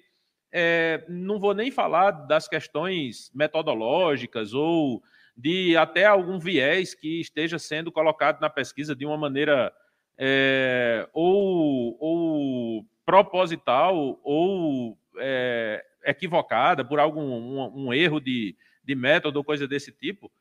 [0.52, 5.04] é, não vou nem falar das questões metodológicas ou
[5.38, 9.72] de até algum viés que esteja sendo colocado na pesquisa de uma maneira
[10.18, 19.40] é, ou, ou, proposital ou é, equivocada por algum um, um erro de, de método
[19.40, 20.32] ou coisa desse tipo,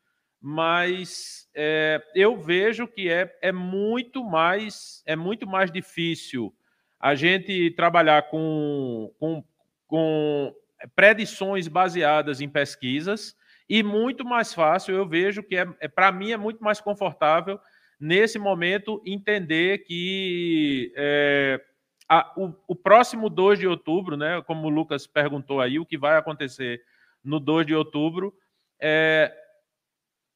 [0.40, 6.54] mas é, eu vejo que é, é muito mais é muito mais difícil
[7.00, 9.44] a gente trabalhar com, com
[9.88, 10.54] com
[10.94, 13.34] predições baseadas em pesquisas
[13.68, 17.58] e muito mais fácil, eu vejo que é, é para mim é muito mais confortável
[17.98, 21.60] nesse momento entender que é,
[22.08, 25.98] a, o, o, próximo 2 de outubro, né, como o Lucas perguntou aí, o que
[25.98, 26.82] vai acontecer
[27.22, 28.34] no 2 de outubro,
[28.80, 29.34] é,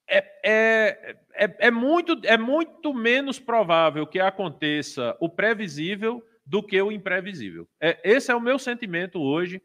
[0.09, 6.81] é, é, é, é, muito, é muito menos provável que aconteça o previsível do que
[6.83, 7.67] o imprevisível.
[7.81, 9.63] É, esse é o meu sentimento hoje,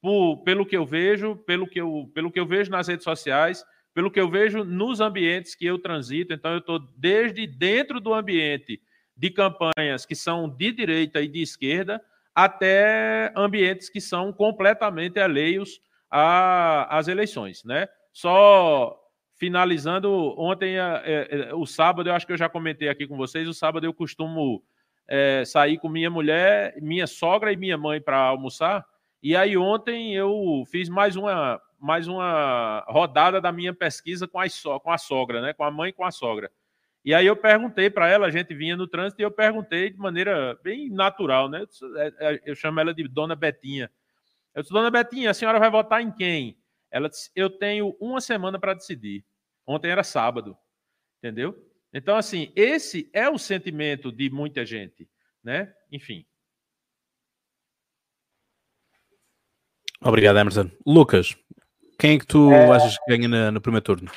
[0.00, 3.64] por, pelo que eu vejo, pelo que eu, pelo que eu vejo nas redes sociais,
[3.94, 6.32] pelo que eu vejo nos ambientes que eu transito.
[6.32, 8.82] Então, eu estou desde dentro do ambiente
[9.16, 12.02] de campanhas que são de direita e de esquerda,
[12.34, 17.88] até ambientes que são completamente alheios às eleições, né?
[18.12, 19.00] Só
[19.36, 23.48] finalizando, ontem, é, é, o sábado, eu acho que eu já comentei aqui com vocês,
[23.48, 24.62] o sábado eu costumo
[25.08, 28.84] é, sair com minha mulher, minha sogra e minha mãe para almoçar.
[29.22, 34.46] E aí ontem eu fiz mais uma mais uma rodada da minha pesquisa com a,
[34.80, 35.52] com a sogra, né?
[35.52, 36.50] Com a mãe e com a sogra.
[37.04, 39.98] E aí eu perguntei para ela, a gente vinha no trânsito e eu perguntei de
[39.98, 41.66] maneira bem natural, né?
[41.96, 43.90] É, é, eu chamo ela de Dona Betinha.
[44.54, 46.58] Eu disse, Dona Betinha, a senhora vai votar em quem?
[46.90, 49.22] Ela disse, eu tenho uma semana para decidir.
[49.66, 50.56] Ontem era sábado,
[51.18, 51.54] entendeu?
[51.92, 55.08] Então, assim, esse é o sentimento de muita gente,
[55.42, 55.74] né?
[55.92, 56.24] Enfim.
[60.00, 60.70] Obrigado, Emerson.
[60.86, 61.36] Lucas,
[61.98, 62.70] quem é que tu é...
[62.70, 64.10] achas que ganha no primeiro turno?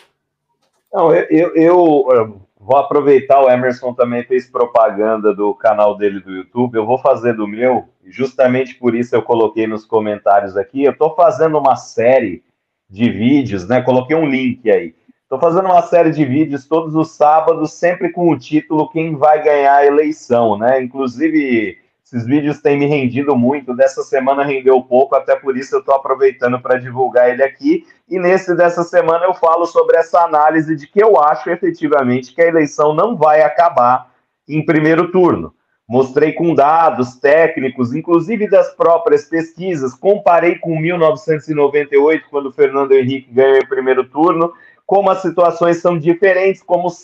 [0.94, 6.32] Não, eu, eu, eu, vou aproveitar, o Emerson também fez propaganda do canal dele do
[6.32, 10.92] YouTube, eu vou fazer do meu, justamente por isso eu coloquei nos comentários aqui, eu
[10.92, 12.44] estou fazendo uma série
[12.90, 13.82] de vídeos, né?
[13.82, 14.96] Coloquei um link aí
[15.28, 19.44] Estou fazendo uma série de vídeos todos os sábados, sempre com o título Quem vai
[19.44, 20.82] ganhar a eleição, né?
[20.82, 23.76] Inclusive, esses vídeos têm me rendido muito.
[23.76, 27.86] Dessa semana rendeu pouco, até por isso eu estou aproveitando para divulgar ele aqui.
[28.08, 32.42] E nesse dessa semana eu falo sobre essa análise de que eu acho efetivamente que
[32.42, 34.10] a eleição não vai acabar
[34.48, 35.54] em primeiro turno.
[35.86, 43.58] Mostrei com dados técnicos, inclusive das próprias pesquisas, comparei com 1998, quando Fernando Henrique ganhou
[43.58, 44.54] em primeiro turno,
[44.86, 47.00] como as situações são diferentes, como os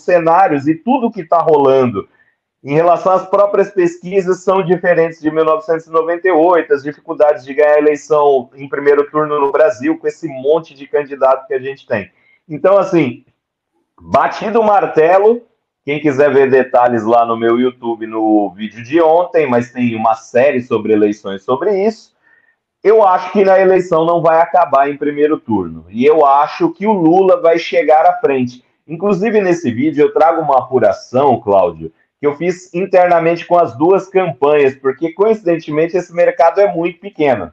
[0.00, 2.06] cenários e tudo que está rolando
[2.62, 8.50] em relação às próprias pesquisas são diferentes de 1998, as dificuldades de ganhar a eleição
[8.54, 12.10] em primeiro turno no Brasil, com esse monte de candidato que a gente tem.
[12.48, 13.24] Então, assim,
[14.00, 15.42] batido o martelo,
[15.84, 20.14] quem quiser ver detalhes lá no meu YouTube no vídeo de ontem, mas tem uma
[20.14, 22.12] série sobre eleições sobre isso.
[22.82, 25.86] Eu acho que na eleição não vai acabar em primeiro turno.
[25.88, 28.64] E eu acho que o Lula vai chegar à frente.
[28.86, 34.08] Inclusive, nesse vídeo, eu trago uma apuração, Cláudio, que eu fiz internamente com as duas
[34.08, 37.52] campanhas, porque coincidentemente esse mercado é muito pequeno.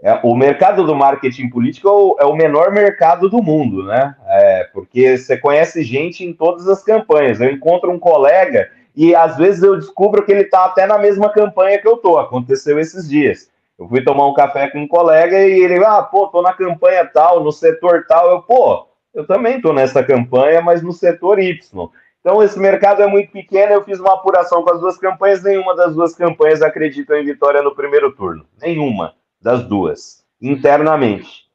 [0.00, 4.14] é, o mercado do marketing político é o, é o menor mercado do mundo, né?
[4.26, 7.40] É, porque você conhece gente em todas as campanhas.
[7.40, 11.32] Eu encontro um colega e às vezes eu descubro que ele está até na mesma
[11.32, 12.18] campanha que eu tô.
[12.18, 13.50] Aconteceu esses dias.
[13.78, 17.04] Eu fui tomar um café com um colega e ele, ah, pô, tô na campanha
[17.04, 18.30] tal, no setor tal.
[18.30, 21.90] Eu, pô, eu também tô nessa campanha, mas no setor Y.
[22.20, 23.72] Então, esse mercado é muito pequeno.
[23.72, 25.42] Eu fiz uma apuração com as duas campanhas.
[25.42, 28.44] Nenhuma das duas campanhas acredita em vitória no primeiro turno.
[28.60, 31.48] Nenhuma das duas, internamente.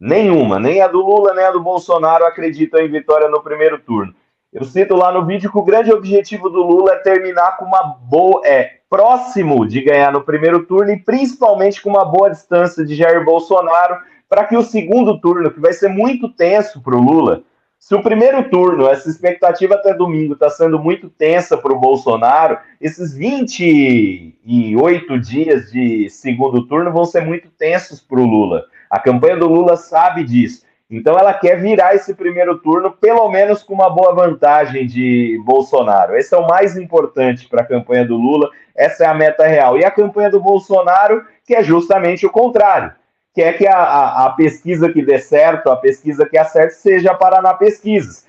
[0.00, 4.14] Nenhuma, nem a do Lula, nem a do Bolsonaro acreditam em vitória no primeiro turno.
[4.50, 7.82] Eu cito lá no vídeo que o grande objetivo do Lula é terminar com uma
[7.82, 8.40] boa.
[8.44, 13.24] É próximo de ganhar no primeiro turno e principalmente com uma boa distância de Jair
[13.24, 17.42] Bolsonaro, para que o segundo turno, que vai ser muito tenso para o Lula,
[17.80, 22.58] se o primeiro turno, essa expectativa até domingo está sendo muito tensa para o Bolsonaro,
[22.78, 28.66] esses 28 dias de segundo turno vão ser muito tensos para o Lula.
[28.90, 30.62] A campanha do Lula sabe disso.
[30.90, 36.14] Então ela quer virar esse primeiro turno, pelo menos com uma boa vantagem de Bolsonaro.
[36.14, 39.78] Esse é o mais importante para a campanha do Lula, essa é a meta real.
[39.78, 42.99] E a campanha do Bolsonaro, que é justamente o contrário
[43.34, 47.54] quer que a, a, a, pesquisa que dê certo, a pesquisa que acerte, seja Paraná
[47.54, 48.28] Pesquisas.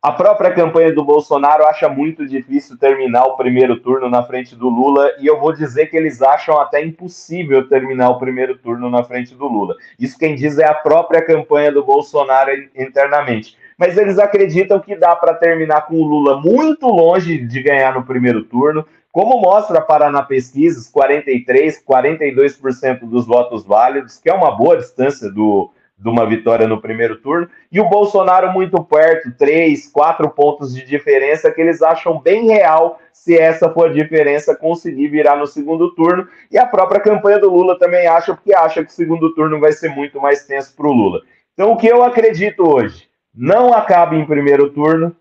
[0.00, 4.68] A própria campanha do Bolsonaro acha muito difícil terminar o primeiro turno na frente do
[4.68, 9.02] Lula, e eu vou dizer que eles acham até impossível terminar o primeiro turno na
[9.02, 9.74] frente do Lula.
[9.98, 13.56] Isso quem diz é a própria campanha do Bolsonaro internamente.
[13.76, 18.04] Mas eles acreditam que dá para terminar com o Lula muito longe de ganhar no
[18.04, 18.86] primeiro turno,
[19.18, 25.72] como mostra Paraná Pesquisas, 43, 42% dos votos válidos, que é uma boa distância do,
[25.98, 30.84] de uma vitória no primeiro turno, e o Bolsonaro muito perto, 3, 4 pontos de
[30.84, 35.92] diferença, que eles acham bem real se essa for a diferença conseguir virar no segundo
[35.96, 39.58] turno, e a própria campanha do Lula também acha, porque acha que o segundo turno
[39.58, 41.22] vai ser muito mais tenso para o Lula.
[41.54, 43.08] Então, o que eu acredito hoje?
[43.34, 45.12] Não acaba em primeiro turno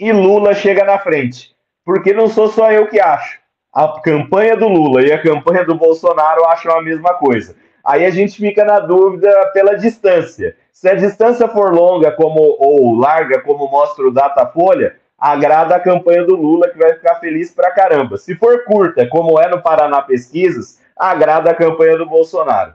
[0.00, 1.51] e Lula chega na frente
[1.84, 3.38] porque não sou só eu que acho.
[3.72, 7.56] A campanha do Lula e a campanha do Bolsonaro acham a mesma coisa.
[7.84, 10.56] Aí a gente fica na dúvida pela distância.
[10.72, 16.24] Se a distância for longa como ou larga, como mostra o Datafolha, agrada a campanha
[16.24, 18.18] do Lula, que vai ficar feliz pra caramba.
[18.18, 22.74] Se for curta, como é no Paraná Pesquisas, agrada a campanha do Bolsonaro.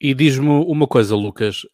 [0.00, 1.66] E diz-me uma coisa, Lucas.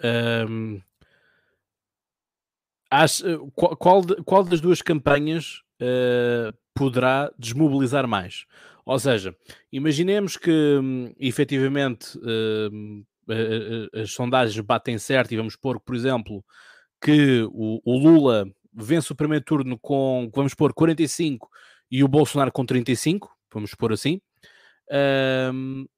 [2.92, 8.46] Eh, qual, qual, qual, das duas campanhas uh, poderá desmobilizar mais?
[8.85, 9.37] Ou seja,
[9.70, 13.07] imaginemos que um, efetivamente uh,
[14.00, 16.44] as sondagens batem certo e vamos pôr, por exemplo,
[17.00, 21.48] que o, o, Lula vence o primeiro turno com, vamos pôr, 45
[21.90, 24.20] e o Bolsonaro com 35, vamos pôr assim.
[24.90, 25.88] Uh,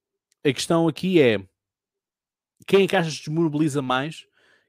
[0.45, 1.39] a questão aqui é
[2.67, 4.27] quem é que achas que desmobiliza mais?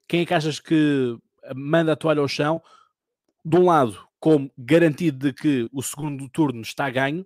[0.07, 1.17] Quem é que achas que
[1.55, 2.61] manda a toalha ao chão,
[3.43, 7.25] de um lado, como garantido de que o segundo turno está ganho,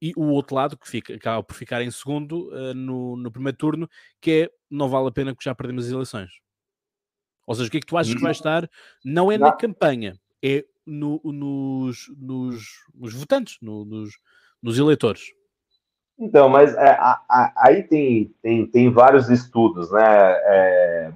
[0.00, 3.56] e o outro lado, que fica, acaba por ficar em segundo uh, no, no primeiro
[3.56, 3.88] turno,
[4.20, 6.30] que é não vale a pena que já perdemos as eleições.
[7.46, 8.68] Ou seja, o que é que tu achas que vai estar?
[9.04, 14.18] Não é na campanha, é no, nos, nos, nos, votantes, no, nos,
[14.60, 15.22] nos eleitores.
[16.18, 20.02] Então, mas é, a, a, aí tem, tem, tem vários estudos, né?
[20.02, 21.12] É,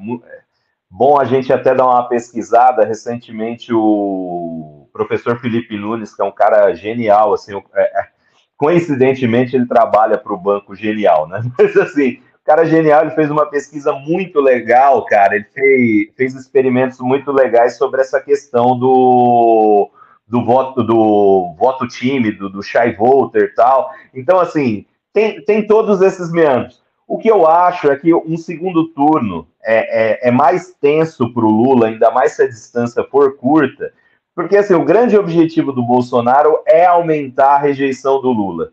[0.90, 2.84] bom a gente até dar uma pesquisada.
[2.84, 8.08] Recentemente, o professor Felipe Nunes, que é um cara genial, assim, é, é,
[8.56, 11.42] coincidentemente, ele trabalha para o Banco Genial, né?
[11.56, 15.36] Mas, assim, o cara genial, ele fez uma pesquisa muito legal, cara.
[15.36, 19.90] Ele fez, fez experimentos muito legais sobre essa questão do,
[20.26, 23.90] do voto do voto tímido, do shy voter e tal.
[24.12, 26.82] Então, assim, tem, tem todos esses meandros.
[27.06, 31.44] O que eu acho é que um segundo turno é, é, é mais tenso para
[31.44, 33.92] o Lula, ainda mais se a distância for curta,
[34.34, 38.70] porque assim, o grande objetivo do Bolsonaro é aumentar a rejeição do Lula.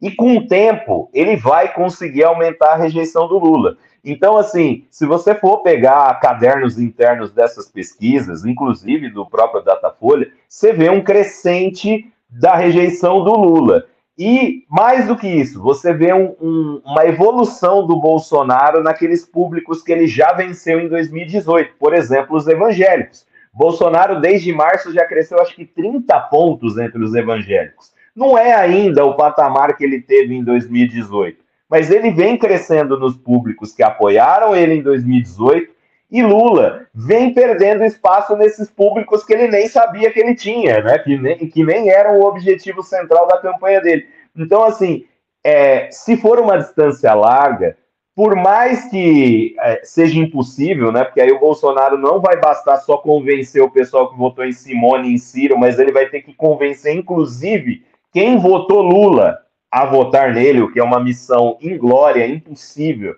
[0.00, 3.76] E com o tempo, ele vai conseguir aumentar a rejeição do Lula.
[4.04, 10.72] Então, assim, se você for pegar cadernos internos dessas pesquisas, inclusive do próprio Datafolha, você
[10.72, 13.86] vê um crescente da rejeição do Lula.
[14.18, 19.80] E, mais do que isso, você vê um, um, uma evolução do Bolsonaro naqueles públicos
[19.80, 23.24] que ele já venceu em 2018, por exemplo, os evangélicos.
[23.54, 27.92] Bolsonaro, desde março, já cresceu acho que 30 pontos entre os evangélicos.
[28.14, 31.38] Não é ainda o patamar que ele teve em 2018,
[31.70, 35.77] mas ele vem crescendo nos públicos que apoiaram ele em 2018
[36.10, 40.98] e Lula vem perdendo espaço nesses públicos que ele nem sabia que ele tinha, né?
[40.98, 44.06] Que nem, que nem eram o objetivo central da campanha dele.
[44.34, 45.04] Então, assim,
[45.44, 47.76] é, se for uma distância larga,
[48.16, 51.04] por mais que é, seja impossível, né?
[51.04, 55.10] Porque aí o Bolsonaro não vai bastar só convencer o pessoal que votou em Simone
[55.10, 59.38] e em Ciro, mas ele vai ter que convencer, inclusive, quem votou Lula
[59.70, 63.14] a votar nele, o que é uma missão inglória, impossível.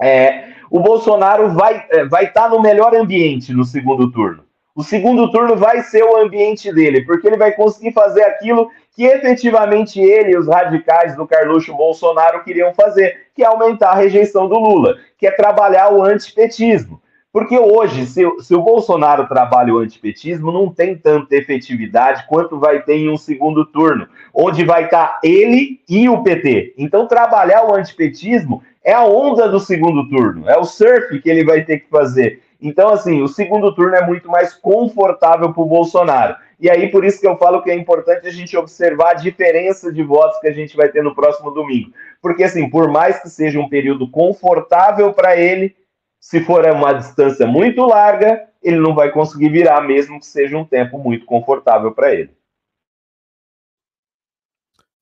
[0.00, 4.44] É, o Bolsonaro vai é, vai estar tá no melhor ambiente no segundo turno.
[4.74, 9.04] O segundo turno vai ser o ambiente dele, porque ele vai conseguir fazer aquilo que
[9.04, 14.48] efetivamente ele e os radicais do Carluxo Bolsonaro queriam fazer, que é aumentar a rejeição
[14.48, 17.00] do Lula, que é trabalhar o antipetismo.
[17.32, 22.82] Porque hoje, se, se, o Bolsonaro trabalha o antipetismo, não tem tanta efetividade quanto vai
[22.82, 26.74] ter em um segundo turno, onde vai estar ele e o PT.
[26.78, 31.44] Então, trabalhar o antipetismo é a onda do segundo turno, é o surf que ele
[31.44, 32.42] vai ter que fazer.
[32.58, 36.36] Então, assim, o segundo turno é muito mais confortável para o Bolsonaro.
[36.58, 39.92] E aí, por isso que eu falo que é importante a gente observar a diferença
[39.92, 41.92] de votos que a gente vai ter no próximo domingo.
[42.22, 45.76] Porque, assim, por mais que seja um período confortável para ele,
[46.18, 50.64] se for uma distância muito larga, ele não vai conseguir virar, mesmo que seja um
[50.64, 52.30] tempo muito confortável para ele.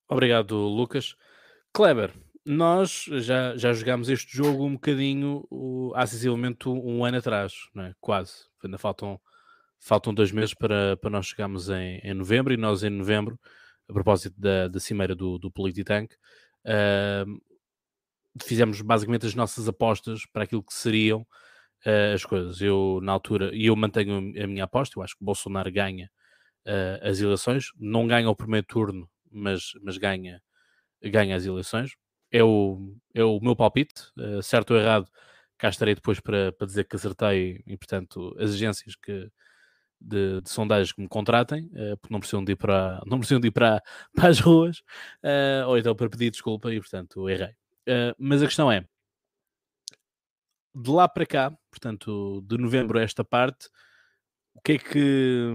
[0.08, 1.16] Obrigado, Lucas.
[1.72, 2.10] Kleber,
[2.46, 5.44] nós já, já jogámos este jogo um bocadinho
[5.96, 7.92] há sensivelmente um ano atrás, é?
[8.00, 8.34] quase.
[8.62, 9.20] Ainda faltam,
[9.80, 13.38] faltam dois meses para, para nós chegarmos em, em novembro e nós em novembro,
[13.88, 16.14] a propósito da, da cimeira do, do Polititank,
[16.64, 17.42] uh,
[18.40, 21.22] fizemos basicamente as nossas apostas para aquilo que seriam
[21.84, 22.60] uh, as coisas.
[22.60, 26.08] Eu, na altura, e eu mantenho a minha aposta, eu acho que Bolsonaro ganha
[26.64, 30.40] uh, as eleições, não ganha o primeiro turno, mas, mas ganha,
[31.02, 31.96] ganha as eleições
[32.36, 35.10] é o, é o meu palpite, uh, certo ou errado,
[35.56, 39.30] cá estarei depois para, para dizer que acertei e, portanto, as agências que,
[39.98, 43.40] de, de sondagens que me contratem, uh, porque não precisam de ir para, não precisam
[43.40, 43.82] de ir para,
[44.14, 44.78] para as ruas,
[45.24, 47.54] uh, ou então para pedir desculpa e, portanto, errei.
[48.18, 48.84] mas a questão é,
[50.74, 53.68] de lá para cá, portanto, de novembro a esta parte,
[54.54, 55.52] o que é que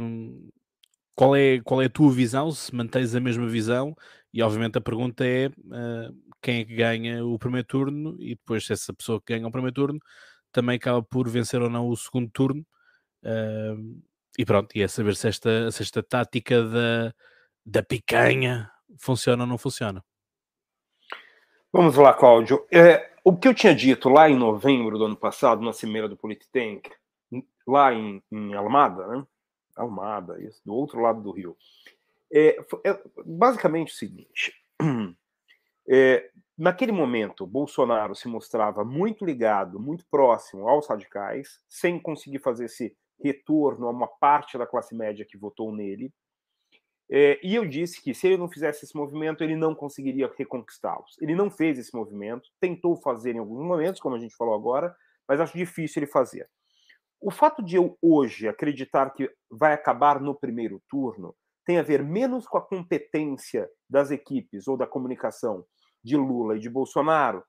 [1.16, 3.96] qual é, qual é a tua visão, se mantens a mesma visão,
[4.34, 8.66] e obviamente a pergunta é uh, quem é que ganha o primeiro turno, e depois
[8.66, 10.00] se essa pessoa que ganha o primeiro turno
[10.52, 12.66] também acaba por vencer ou não o segundo turno.
[13.24, 14.02] Uh,
[14.38, 17.14] e pronto, e é saber se esta, se esta tática da,
[17.66, 20.04] da picanha funciona ou não funciona.
[21.72, 22.66] Vamos lá, Cláudio.
[22.72, 26.18] É, o que eu tinha dito lá em novembro do ano passado, na cimeira do
[26.18, 26.92] Polititank,
[27.66, 29.26] lá em, em Almada, né?
[29.76, 31.56] Almada, isso, do outro lado do rio.
[32.32, 34.54] É, é basicamente o seguinte:
[35.88, 42.66] é, naquele momento, Bolsonaro se mostrava muito ligado, muito próximo aos radicais, sem conseguir fazer
[42.66, 46.12] esse retorno a uma parte da classe média que votou nele.
[47.14, 51.18] É, e eu disse que se ele não fizesse esse movimento, ele não conseguiria reconquistá-los.
[51.20, 54.96] Ele não fez esse movimento, tentou fazer em alguns momentos, como a gente falou agora,
[55.28, 56.50] mas acho difícil ele fazer.
[57.20, 61.36] O fato de eu hoje acreditar que vai acabar no primeiro turno
[61.72, 65.66] tem a ver menos com a competência das equipes ou da comunicação
[66.04, 67.46] de Lula e de Bolsonaro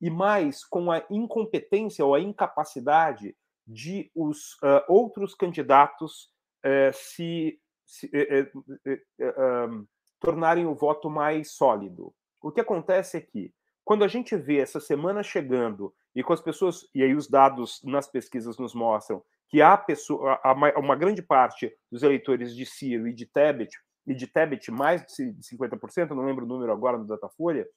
[0.00, 6.30] e mais com a incompetência ou a incapacidade de os uh, outros candidatos
[6.64, 9.88] uh, se, se uh,
[10.18, 12.14] tornarem o voto mais sólido.
[12.40, 13.52] O que acontece é que,
[13.84, 17.82] quando a gente vê essa semana chegando e com as pessoas, e aí os dados
[17.84, 23.08] nas pesquisas nos mostram que há pessoa, há uma grande parte dos eleitores de Ciro
[23.08, 23.74] e de Tebet,
[24.06, 27.68] e de Tebet mais de 50%, não lembro o número agora no Datafolha,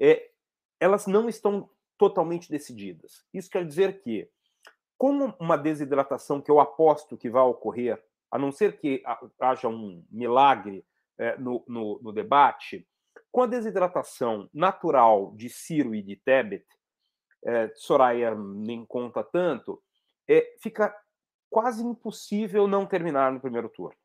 [0.00, 0.30] é,
[0.78, 3.24] elas não estão totalmente decididas.
[3.32, 4.28] Isso quer dizer que,
[4.96, 9.02] com uma desidratação que eu aposto que vai ocorrer, a não ser que
[9.38, 10.84] haja um milagre
[11.18, 12.86] é, no, no, no debate,
[13.30, 16.64] com a desidratação natural de Ciro e de Tebet,
[17.44, 19.82] é, Soraya nem conta tanto,
[20.30, 20.94] é, fica
[21.50, 23.96] quase impossível não terminar no primeiro turno.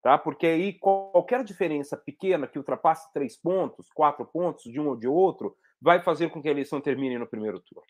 [0.00, 0.16] Tá?
[0.16, 5.08] Porque aí qualquer diferença pequena que ultrapasse três pontos, quatro pontos de um ou de
[5.08, 7.86] outro, vai fazer com que a eleição termine no primeiro turno.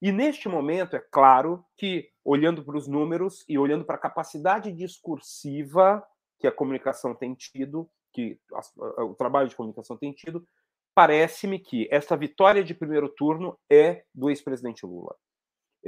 [0.00, 4.70] E neste momento, é claro que, olhando para os números e olhando para a capacidade
[4.72, 6.06] discursiva
[6.38, 8.38] que a comunicação tem tido, que
[8.76, 10.46] o trabalho de comunicação tem tido,
[10.94, 15.16] parece-me que essa vitória de primeiro turno é do ex-presidente Lula.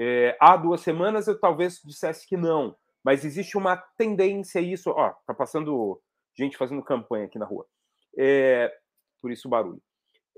[0.02, 2.74] É, há duas semanas eu talvez dissesse que não,
[3.04, 4.88] mas existe uma tendência a isso.
[4.88, 6.00] Ó, tá passando
[6.34, 7.66] gente fazendo campanha aqui na rua.
[8.18, 8.72] É,
[9.20, 9.82] por isso o barulho.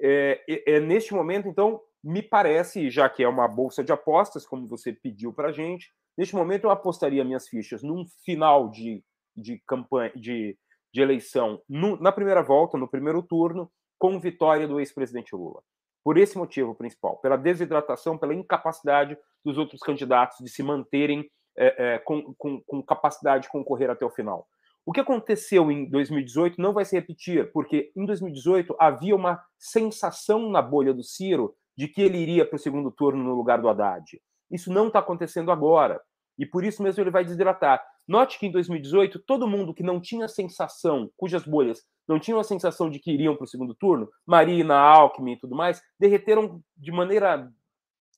[0.01, 4.67] É, é, neste momento, então, me parece, já que é uma bolsa de apostas, como
[4.67, 9.05] você pediu para gente, neste momento eu apostaria minhas fichas num final de,
[9.37, 10.59] de campanha, de,
[10.93, 15.63] de eleição, no, na primeira volta, no primeiro turno, com vitória do ex-presidente Lula.
[16.05, 21.95] Por esse motivo principal, pela desidratação, pela incapacidade dos outros candidatos de se manterem é,
[21.95, 24.47] é, com, com, com capacidade de concorrer até o final.
[24.85, 30.51] O que aconteceu em 2018 não vai se repetir, porque em 2018 havia uma sensação
[30.51, 33.69] na bolha do Ciro de que ele iria para o segundo turno no lugar do
[33.69, 34.21] Haddad.
[34.51, 36.01] Isso não está acontecendo agora.
[36.39, 37.83] E por isso mesmo ele vai desidratar.
[38.09, 42.45] Note que em 2018, todo mundo que não tinha sensação, cujas bolhas não tinham a
[42.45, 46.93] sensação de que iriam para o segundo turno, Marina, Alckmin e tudo mais, derreteram de
[46.93, 47.51] maneira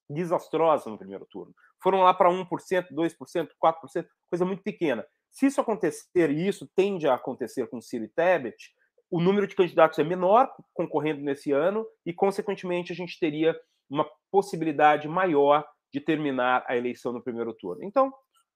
[0.08, 1.54] desastrosa no primeiro turno.
[1.82, 2.46] Foram lá para 1%,
[2.92, 5.04] 2%, 4%, coisa muito pequena.
[5.30, 8.72] Se isso acontecer, e isso tende a acontecer com Ciro e Tebet,
[9.10, 13.54] o número de candidatos é menor concorrendo nesse ano e, consequentemente, a gente teria
[13.88, 17.84] uma possibilidade maior de terminar a eleição no primeiro turno.
[17.84, 18.12] Então,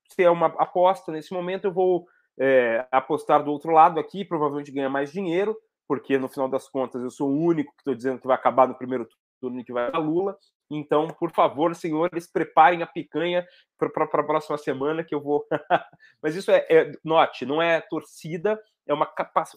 [0.08, 2.06] se é uma aposta nesse momento, eu vou
[2.38, 7.02] é, apostar do outro lado aqui, provavelmente ganhar mais dinheiro, porque no final das contas
[7.02, 9.08] eu sou o único que estou dizendo que vai acabar no primeiro
[9.40, 10.36] turno e que vai a Lula.
[10.70, 13.46] Então, por favor, senhores, preparem a picanha
[13.78, 15.46] para a próxima semana que eu vou.
[16.22, 19.10] Mas isso é, é, note, não é torcida, é uma,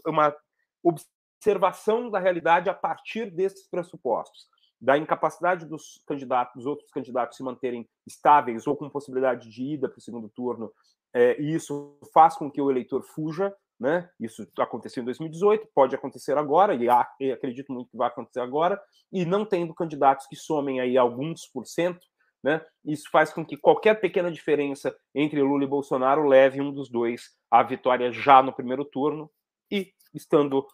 [0.05, 0.35] é uma
[0.81, 4.47] observação da realidade a partir desses pressupostos,
[4.79, 9.89] da incapacidade dos candidatos, dos outros candidatos se manterem estáveis ou com possibilidade de ida
[9.89, 10.71] para o segundo turno.
[11.13, 14.07] É, e isso faz com que o eleitor fuja né?
[14.19, 18.39] Isso aconteceu em 2018, pode acontecer agora, e, há, e acredito muito que vai acontecer
[18.39, 18.79] agora,
[19.11, 22.05] e não tendo candidatos que somem aí alguns por cento,
[22.43, 22.63] né?
[22.85, 27.31] Isso faz com que qualquer pequena diferença entre Lula e Bolsonaro leve um dos dois
[27.49, 29.31] à vitória já no primeiro turno,
[29.71, 30.67] e estando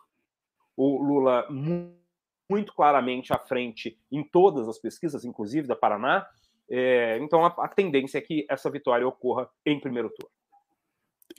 [0.76, 6.28] o Lula muito claramente à frente em todas as pesquisas, inclusive da Paraná,
[6.70, 10.32] é, então a, a tendência é que essa vitória ocorra em primeiro turno.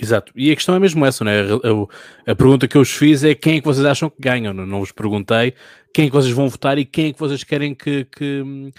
[0.01, 0.33] Exato.
[0.37, 1.41] E a questão é mesmo essa, né?
[1.43, 4.53] A, a, pergunta que eu vos fiz é quem é que vocês acham que ganham.
[4.55, 5.55] Não, não vos perguntei
[5.93, 8.73] quem é que vocês vão votar e quem é que vocês querem que, que,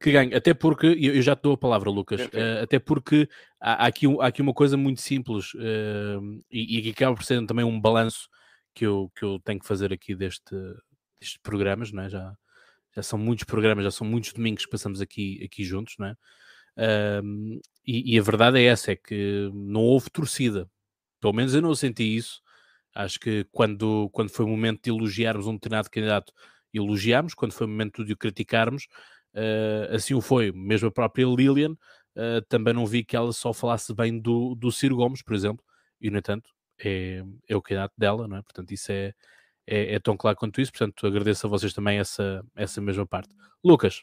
[0.00, 0.34] que ganhe.
[0.34, 3.26] Até porque, eu já te dou a palavra, Lucas, uh, até porque
[3.58, 7.24] há, há, aqui, há aqui uma coisa muito simples uh, e, e que acaba por
[7.24, 8.28] ser também um balanço
[8.74, 10.54] que eu, que eu tenho que fazer aqui deste,
[11.18, 12.10] destes programas, não é?
[12.10, 12.34] Já,
[12.96, 16.16] já são muitos programas, já são muitos domingos que passamos aqui, aqui juntos, não é?
[17.22, 20.68] Um, e, e, a verdade é essa, é que não houve torcida.
[21.20, 22.42] Pelo menos eu não senti isso.
[22.94, 26.32] Acho que quando, quando foi o momento de elogiarmos um determinado candidato,
[26.72, 27.34] elogiámos.
[27.34, 28.86] Quando foi o momento de o criticarmos,
[29.34, 30.52] uh, assim o foi.
[30.52, 34.70] Mesmo a própria Lilian, uh, também não vi que ela só falasse bem do, do
[34.72, 35.64] Ciro Gomes, por exemplo.
[36.00, 38.42] E, no entanto, é, é o candidato dela, não é?
[38.42, 39.14] Portanto, isso é,
[39.66, 40.72] é, é tão claro quanto isso.
[40.72, 43.30] Portanto, agradeço a vocês também essa, essa mesma parte.
[43.64, 44.02] Lucas.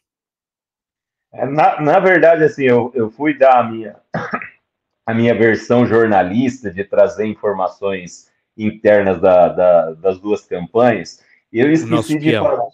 [1.34, 3.96] É, na, na verdade, assim, eu, eu fui dar a minha,
[5.06, 11.72] a minha versão jornalista de trazer informações internas da, da, das duas campanhas, e eu
[11.72, 12.68] esqueci de, falar,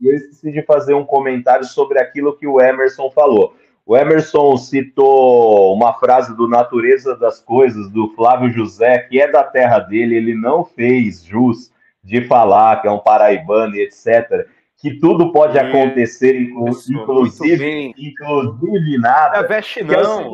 [0.00, 3.56] eu esqueci de fazer um comentário sobre aquilo que o Emerson falou.
[3.84, 9.44] O Emerson citou uma frase do Natureza das Coisas, do Flávio José, que é da
[9.44, 11.70] terra dele, ele não fez jus
[12.06, 14.46] de falar que é um paraibano e etc
[14.78, 19.42] que tudo pode acontecer, inclu Isso, inclusive, inclusive nada.
[19.42, 20.32] Não veste não.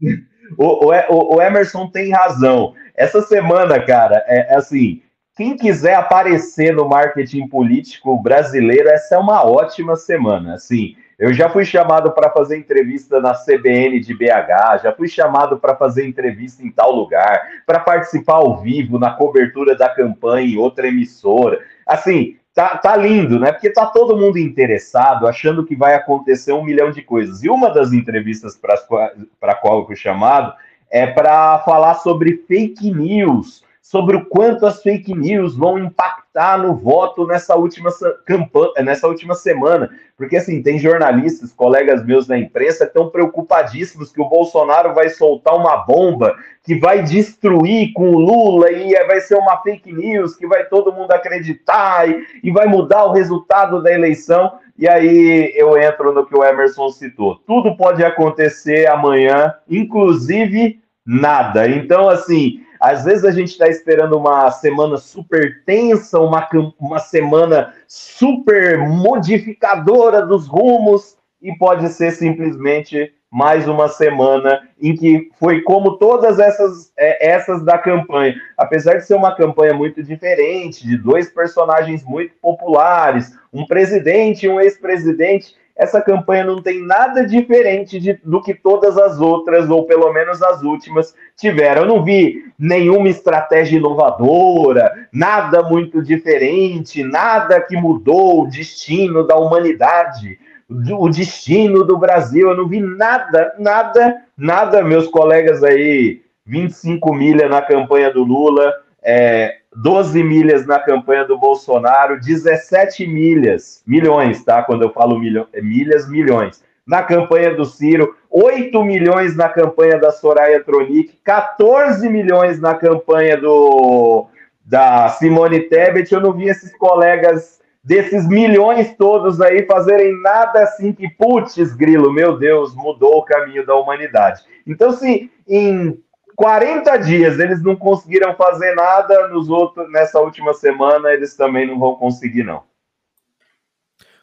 [0.00, 0.16] É
[0.56, 2.74] o, o, o, Emerson tem razão.
[2.94, 5.02] Essa semana, cara, é, é assim.
[5.34, 10.54] Quem quiser aparecer no marketing político brasileiro, essa é uma ótima semana.
[10.54, 15.58] Assim, eu já fui chamado para fazer entrevista na CBN de BH, já fui chamado
[15.58, 20.58] para fazer entrevista em tal lugar, para participar ao vivo na cobertura da campanha em
[20.58, 21.60] outra emissora.
[21.86, 23.52] Assim, tá, tá lindo, né?
[23.52, 27.42] Porque tá todo mundo interessado, achando que vai acontecer um milhão de coisas.
[27.42, 30.52] E uma das entrevistas para a qual eu fui chamado
[30.90, 36.74] é para falar sobre fake news, sobre o quanto as fake news vão impactar no
[36.74, 37.90] voto nessa última
[38.24, 39.90] campanha, nessa última semana.
[40.16, 45.54] Porque assim, tem jornalistas, colegas meus da imprensa, estão preocupadíssimos que o Bolsonaro vai soltar
[45.54, 46.34] uma bomba
[46.64, 50.90] que vai destruir com o Lula e vai ser uma fake news que vai todo
[50.90, 54.54] mundo acreditar e, e vai mudar o resultado da eleição.
[54.78, 57.42] E aí eu entro no que o Emerson citou.
[57.46, 61.68] Tudo pode acontecer amanhã, inclusive nada.
[61.68, 66.48] Então, assim, às vezes a gente está esperando uma semana super tensa, uma,
[66.80, 75.30] uma semana super modificadora dos rumos, e pode ser simplesmente mais uma semana em que
[75.38, 78.34] foi como todas essas, é, essas da campanha.
[78.58, 84.48] Apesar de ser uma campanha muito diferente, de dois personagens muito populares, um presidente e
[84.48, 89.84] um ex-presidente, essa campanha não tem nada diferente de, do que todas as outras, ou
[89.84, 91.82] pelo menos as últimas, tiveram.
[91.82, 99.36] Eu não vi nenhuma estratégia inovadora, nada muito diferente, nada que mudou o destino da
[99.36, 100.38] humanidade,
[100.70, 102.50] o destino do Brasil.
[102.50, 108.72] Eu não vi nada, nada, nada, meus colegas aí, 25 milha na campanha do Lula.
[109.02, 114.62] É, 12 milhas na campanha do Bolsonaro, 17 milhas, milhões, tá?
[114.62, 116.62] Quando eu falo milho, é milhas, milhões.
[116.86, 123.36] Na campanha do Ciro, 8 milhões na campanha da Soraya Tronic, 14 milhões na campanha
[123.36, 124.26] do
[124.64, 126.12] da Simone Tebet.
[126.12, 132.12] Eu não vi esses colegas desses milhões todos aí fazerem nada assim que, putz, grilo,
[132.12, 134.42] meu Deus, mudou o caminho da humanidade.
[134.66, 135.98] Então, se em
[136.36, 141.78] 40 dias eles não conseguiram fazer nada, nos outros, nessa última semana eles também não
[141.78, 142.62] vão conseguir, não.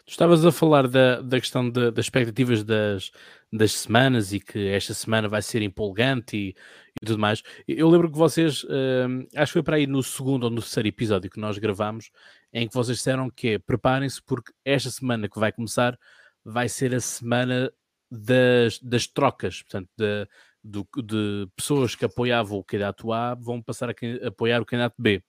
[0.10, 3.12] Tu estavas a falar da, da questão de, das expectativas das,
[3.54, 6.50] das semanas e que esta semana vai ser empolgante e,
[7.00, 7.44] e tudo mais.
[7.68, 10.90] Eu lembro que vocês, hum, acho que foi para aí no segundo ou no terceiro
[10.90, 12.10] episódio que nós gravamos,
[12.52, 15.96] em que vocês disseram que preparem-se porque esta semana que vai começar
[16.44, 17.72] vai ser a semana
[18.10, 20.28] das, das trocas, portanto, de,
[20.64, 25.24] do, de pessoas que apoiavam o candidato A vão passar a apoiar o candidato B.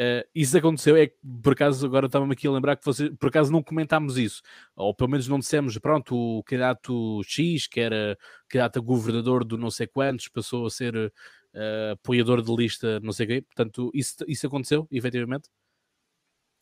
[0.00, 3.28] Uh, isso aconteceu, é que por acaso agora estava-me aqui a lembrar que você, por
[3.28, 4.42] acaso não comentámos isso,
[4.74, 9.56] ou pelo menos não dissemos, pronto, o candidato X, que era candidato a governador do
[9.56, 14.16] não sei quantos, passou a ser uh, apoiador de lista não sei quê, portanto, isso,
[14.26, 15.48] isso aconteceu, efetivamente?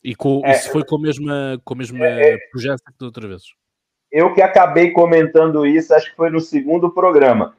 [0.03, 2.37] E com, é, isso foi com a mesma, com a mesma é, é.
[2.51, 3.43] projeto que de outra vez?
[4.11, 7.55] Eu que acabei comentando isso, acho que foi no segundo programa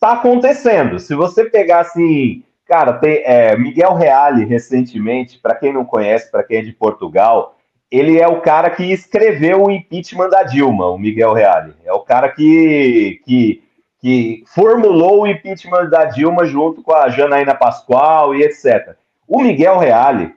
[0.00, 0.98] tá acontecendo.
[0.98, 6.42] Se você pegar assim, cara, tem é, Miguel Reale recentemente, para quem não conhece, para
[6.42, 7.56] quem é de Portugal,
[7.90, 11.74] ele é o cara que escreveu o impeachment da Dilma, o Miguel Reale.
[11.84, 13.62] É o cara que, que,
[14.00, 18.96] que formulou o impeachment da Dilma junto com a Janaína Pascoal e etc.
[19.26, 20.34] O Miguel Reale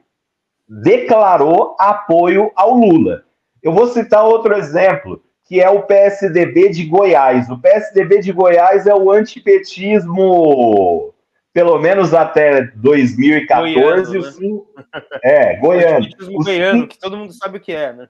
[0.67, 3.23] declarou apoio ao Lula.
[3.61, 7.49] Eu vou citar outro exemplo que é o PSDB de Goiás.
[7.49, 11.11] O PSDB de Goiás é o antipetismo,
[11.51, 13.73] pelo menos até 2014.
[13.73, 14.31] Goiano, né?
[14.31, 14.61] sim,
[15.23, 16.07] é, goiano.
[16.29, 18.07] O goiano, que todo mundo sabe o que é, né?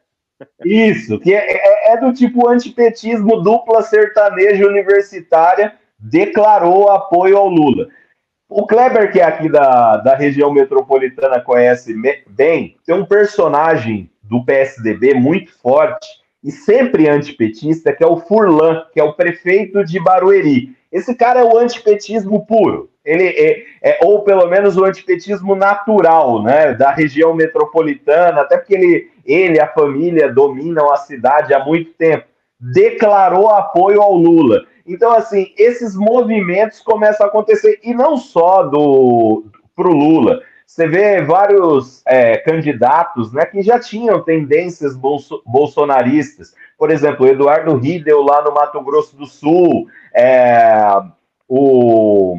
[0.65, 7.87] Isso, que é, é, é, do tipo antipetismo dupla sertaneja universitária, declarou apoio ao Lula.
[8.49, 11.93] O Kleber, que é aqui da, da região metropolitana, conhece
[12.27, 16.07] bem, tem um personagem do PSDB muito forte,
[16.43, 20.75] e sempre antipetista, que é o Furlan, que é o prefeito de Barueri.
[20.91, 22.89] Esse cara é o antipetismo puro.
[23.05, 28.75] Ele é, é, ou pelo menos o antipetismo natural, né, da região metropolitana, até porque
[28.75, 32.25] ele, ele, a família dominam a cidade há muito tempo.
[32.59, 34.65] Declarou apoio ao Lula.
[34.85, 40.41] Então, assim, esses movimentos começam a acontecer, e não só do para o Lula.
[40.69, 46.53] Você vê vários é, candidatos né, que já tinham tendências bolso bolsonaristas.
[46.77, 50.79] Por exemplo, Eduardo Riedel lá no Mato Grosso do Sul, é,
[51.47, 52.37] o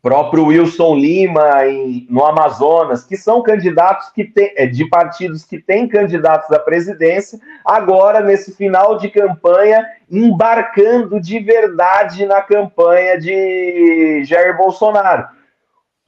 [0.00, 5.60] próprio Wilson Lima em, no Amazonas, que são candidatos que tem, é, de partidos que
[5.60, 14.24] têm candidatos à presidência, agora nesse final de campanha, embarcando de verdade na campanha de
[14.24, 15.41] Jair Bolsonaro.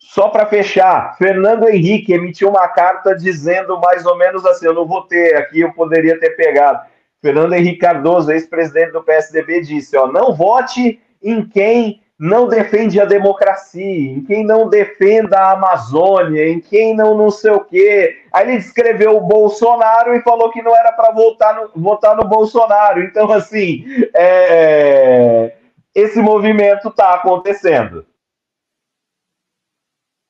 [0.07, 4.87] Só para fechar, Fernando Henrique emitiu uma carta dizendo mais ou menos assim: eu não
[4.87, 6.87] vou ter aqui, eu poderia ter pegado.
[7.23, 13.07] Fernando Henrique Cardoso, ex-presidente do PSDB, disse: ó, não vote em quem não defende a
[13.07, 18.19] democracia, em quem não defenda a Amazônia, em quem não não sei o quê.
[18.31, 22.25] Aí ele descreveu o Bolsonaro e falou que não era para votar no, votar no
[22.25, 23.03] Bolsonaro.
[23.03, 23.85] Então, assim,
[24.15, 25.55] é,
[25.95, 28.05] esse movimento está acontecendo.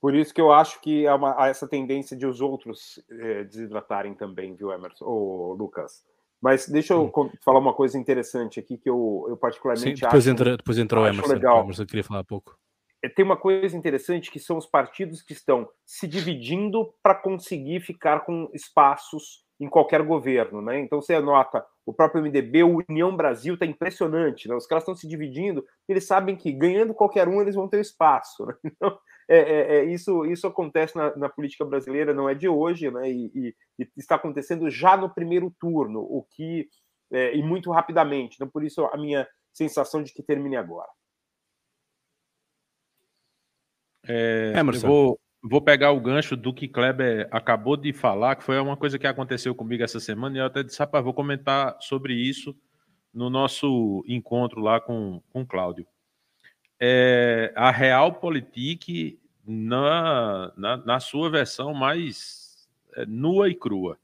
[0.04, 3.44] Por isso que eu acho que há, uma, há essa tendência de os outros é,
[3.44, 5.02] desidratarem também, viu, Emerson?
[5.02, 6.04] Ou Lucas.
[6.42, 7.30] Mas deixa eu hum.
[7.42, 10.30] falar uma coisa interessante aqui que eu, eu particularmente Sim, depois acho.
[10.30, 11.32] Entra, depois entrou o Emerson.
[11.32, 11.56] Legal.
[11.56, 12.54] O Emerson queria falar pouco.
[13.02, 17.80] É, tem uma coisa interessante que são os partidos que estão se dividindo para conseguir
[17.80, 20.80] ficar com espaços em qualquer governo, né?
[20.80, 24.54] Então você nota o próprio MDB, o União Brasil está impressionante, né?
[24.54, 28.46] Os caras estão se dividindo, eles sabem que ganhando qualquer um eles vão ter espaço,
[28.46, 28.54] né?
[28.64, 32.90] Então é, é, é, isso, isso acontece na, na, política brasileira, não é de hoje,
[32.90, 33.10] né?
[33.10, 36.68] E, e, e, está acontecendo já no primeiro turno, o que
[37.10, 38.34] é, e muito rapidamente.
[38.34, 40.90] Então, por isso a minha sensação de que termine agora.
[44.06, 48.58] É, eu vou, vou pegar o gancho do que Kleber acabou de falar, que foi
[48.58, 52.14] uma coisa que aconteceu comigo essa semana, e eu até disse, rapaz, vou comentar sobre
[52.14, 52.56] isso
[53.12, 55.86] no nosso encontro lá com, com o Cláudio.
[56.80, 62.66] É, a Realpolitik na, na, na, sua versão mais
[62.96, 63.98] é, nua e crua.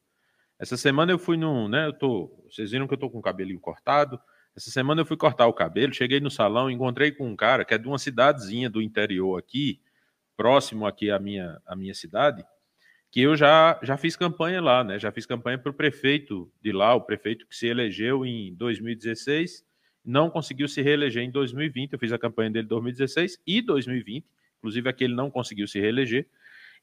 [0.59, 3.22] Essa semana eu fui num, né, eu tô, vocês viram que eu tô com o
[3.22, 4.20] cabelinho cortado,
[4.55, 7.72] essa semana eu fui cortar o cabelo, cheguei no salão, encontrei com um cara que
[7.72, 9.80] é de uma cidadezinha do interior aqui,
[10.41, 12.43] próximo aqui à minha, à minha cidade,
[13.11, 14.99] que eu já, já fiz campanha lá, né?
[14.99, 19.62] Já fiz campanha para o prefeito de lá, o prefeito que se elegeu em 2016,
[20.03, 21.93] não conseguiu se reeleger em 2020.
[21.93, 24.24] Eu fiz a campanha dele em 2016 e 2020,
[24.57, 26.26] inclusive aquele não conseguiu se reeleger.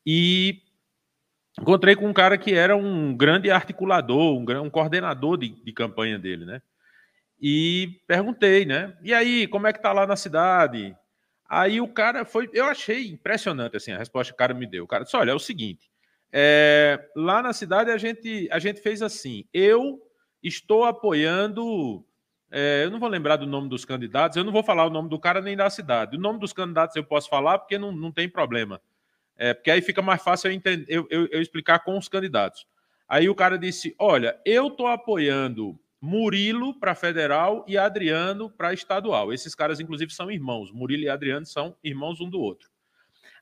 [0.05, 0.61] E
[1.59, 6.19] encontrei com um cara que era um grande articulador, um, um coordenador de, de campanha
[6.19, 6.61] dele, né?
[7.41, 8.95] E perguntei, né?
[9.01, 10.95] E aí, como é que tá lá na cidade?
[11.49, 14.83] Aí o cara foi, eu achei impressionante assim a resposta que o cara me deu.
[14.83, 15.89] O cara disse: olha, é o seguinte,
[16.31, 19.45] é, lá na cidade a gente a gente fez assim.
[19.53, 20.01] Eu
[20.43, 22.03] estou apoiando.
[22.49, 25.09] É, eu não vou lembrar do nome dos candidatos, eu não vou falar o nome
[25.09, 26.15] do cara nem da cidade.
[26.15, 28.81] O nome dos candidatos eu posso falar porque não, não tem problema.
[29.37, 32.65] É, porque aí fica mais fácil eu, entender, eu, eu, eu explicar com os candidatos.
[33.07, 39.33] Aí o cara disse: Olha, eu estou apoiando Murilo para federal e Adriano para estadual.
[39.33, 40.71] Esses caras, inclusive, são irmãos.
[40.71, 42.69] Murilo e Adriano são irmãos um do outro.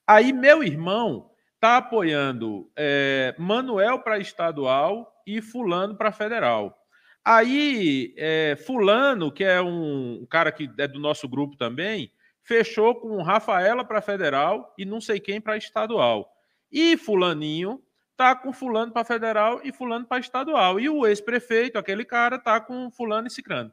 [0.08, 6.78] Aí, meu irmão está apoiando é, Manuel para estadual e Fulano para federal.
[7.24, 12.12] Aí, é, Fulano, que é um cara que é do nosso grupo também,
[12.43, 16.32] fechou com Rafaela para federal e não sei quem para estadual.
[16.72, 17.82] E Fulaninho
[18.16, 20.80] tá com fulano para federal e fulano para estadual.
[20.80, 23.72] E o ex-prefeito, aquele cara, tá com fulano e cicrano.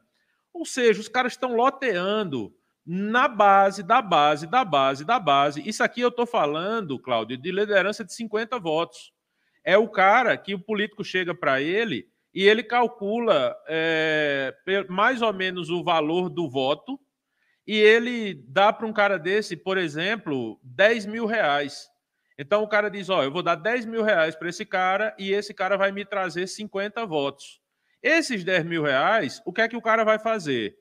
[0.53, 2.53] Ou seja, os caras estão loteando
[2.85, 5.67] na base, da base, da base, da base.
[5.67, 9.13] Isso aqui eu estou falando, Cláudio, de liderança de 50 votos.
[9.63, 14.53] É o cara que o político chega para ele e ele calcula é,
[14.89, 16.99] mais ou menos o valor do voto
[17.65, 21.87] e ele dá para um cara desse, por exemplo, 10 mil reais.
[22.37, 25.31] Então o cara diz: Ó, eu vou dar 10 mil reais para esse cara e
[25.31, 27.61] esse cara vai me trazer 50 votos.
[28.01, 30.77] Esses 10 mil reais, o que é que o cara vai fazer?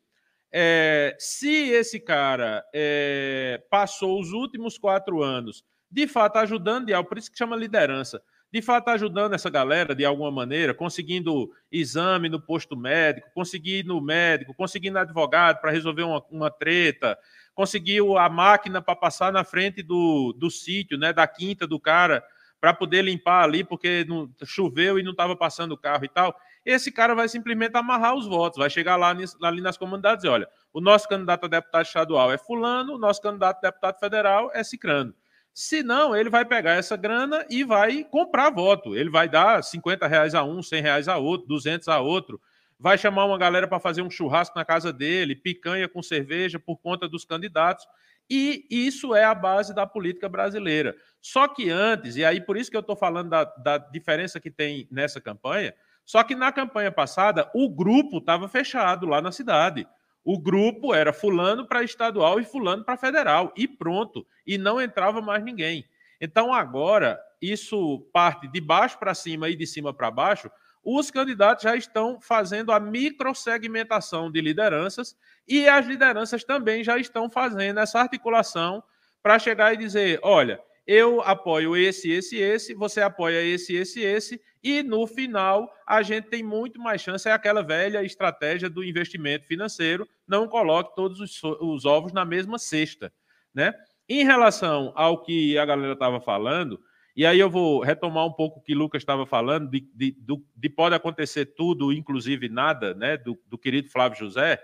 [0.53, 7.31] É, se esse cara é, passou os últimos quatro anos de fato ajudando, por isso
[7.31, 12.75] que chama liderança, de fato ajudando essa galera de alguma maneira, conseguindo exame no posto
[12.77, 17.19] médico, conseguindo médico, conseguindo advogado para resolver uma, uma treta,
[17.55, 22.25] conseguiu a máquina para passar na frente do, do sítio, né, da quinta do cara,
[22.61, 26.35] para poder limpar ali, porque não, choveu e não estava passando o carro e tal.
[26.65, 30.49] Esse cara vai simplesmente amarrar os votos, vai chegar lá ali nas comunidades e olha,
[30.73, 34.63] o nosso candidato a deputado estadual é fulano, o nosso candidato a deputado federal é
[34.63, 35.13] cicrano.
[35.53, 38.97] Se não, ele vai pegar essa grana e vai comprar voto.
[38.97, 42.41] Ele vai dar 50 reais a um, 100 reais a outro, 200 a outro
[42.83, 46.79] vai chamar uma galera para fazer um churrasco na casa dele, picanha com cerveja por
[46.79, 47.87] conta dos candidatos.
[48.29, 50.97] E isso é a base da política brasileira.
[51.21, 54.51] Só que antes, e aí por isso que eu estou falando da, da diferença que
[54.51, 55.73] tem nessa campanha,
[56.05, 59.87] só que na campanha passada o grupo estava fechado lá na cidade.
[60.25, 64.27] O grupo era fulano para estadual e fulano para federal, e pronto.
[64.45, 65.85] E não entrava mais ninguém.
[66.21, 70.51] Então agora, isso parte de baixo para cima e de cima para baixo,
[70.85, 75.17] os candidatos já estão fazendo a microsegmentação de lideranças
[75.47, 78.83] e as lideranças também já estão fazendo essa articulação
[79.23, 84.41] para chegar e dizer: olha, eu apoio esse, esse, esse, você apoia esse, esse, esse,
[84.63, 87.29] e no final a gente tem muito mais chance.
[87.29, 92.59] É aquela velha estratégia do investimento financeiro: não coloque todos os, os ovos na mesma
[92.59, 93.13] cesta.
[93.55, 93.73] Né?
[94.09, 96.81] Em relação ao que a galera estava falando,
[97.15, 100.17] e aí eu vou retomar um pouco o que Lucas estava falando, de, de,
[100.57, 104.59] de, pode acontecer tudo, inclusive nada, né, do, do querido Flávio José.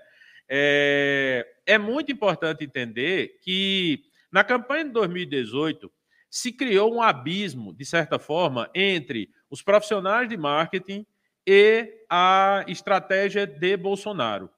[0.49, 5.93] É, é muito importante entender que na campanha de 2018
[6.31, 11.07] se criou um abismo, de certa forma, entre os profissionais de marketing
[11.47, 14.51] e a estratégia de Bolsonaro.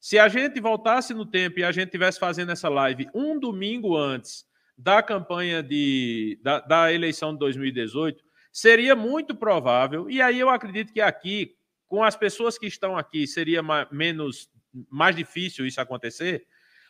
[0.00, 3.96] Se a gente voltasse no tempo e a gente tivesse fazendo essa live um domingo
[3.96, 4.46] antes
[4.78, 8.22] da campanha de, da, da eleição de 2018,
[8.52, 11.56] seria muito provável, e aí eu acredito que aqui,
[11.88, 14.48] com as pessoas que estão aqui, seria mais, menos
[14.88, 16.46] mais difícil isso acontecer.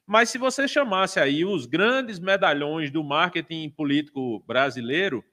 [0.07, 5.25] Mas se você chamasse aí os grandes medalhões do marketing político brasileiro,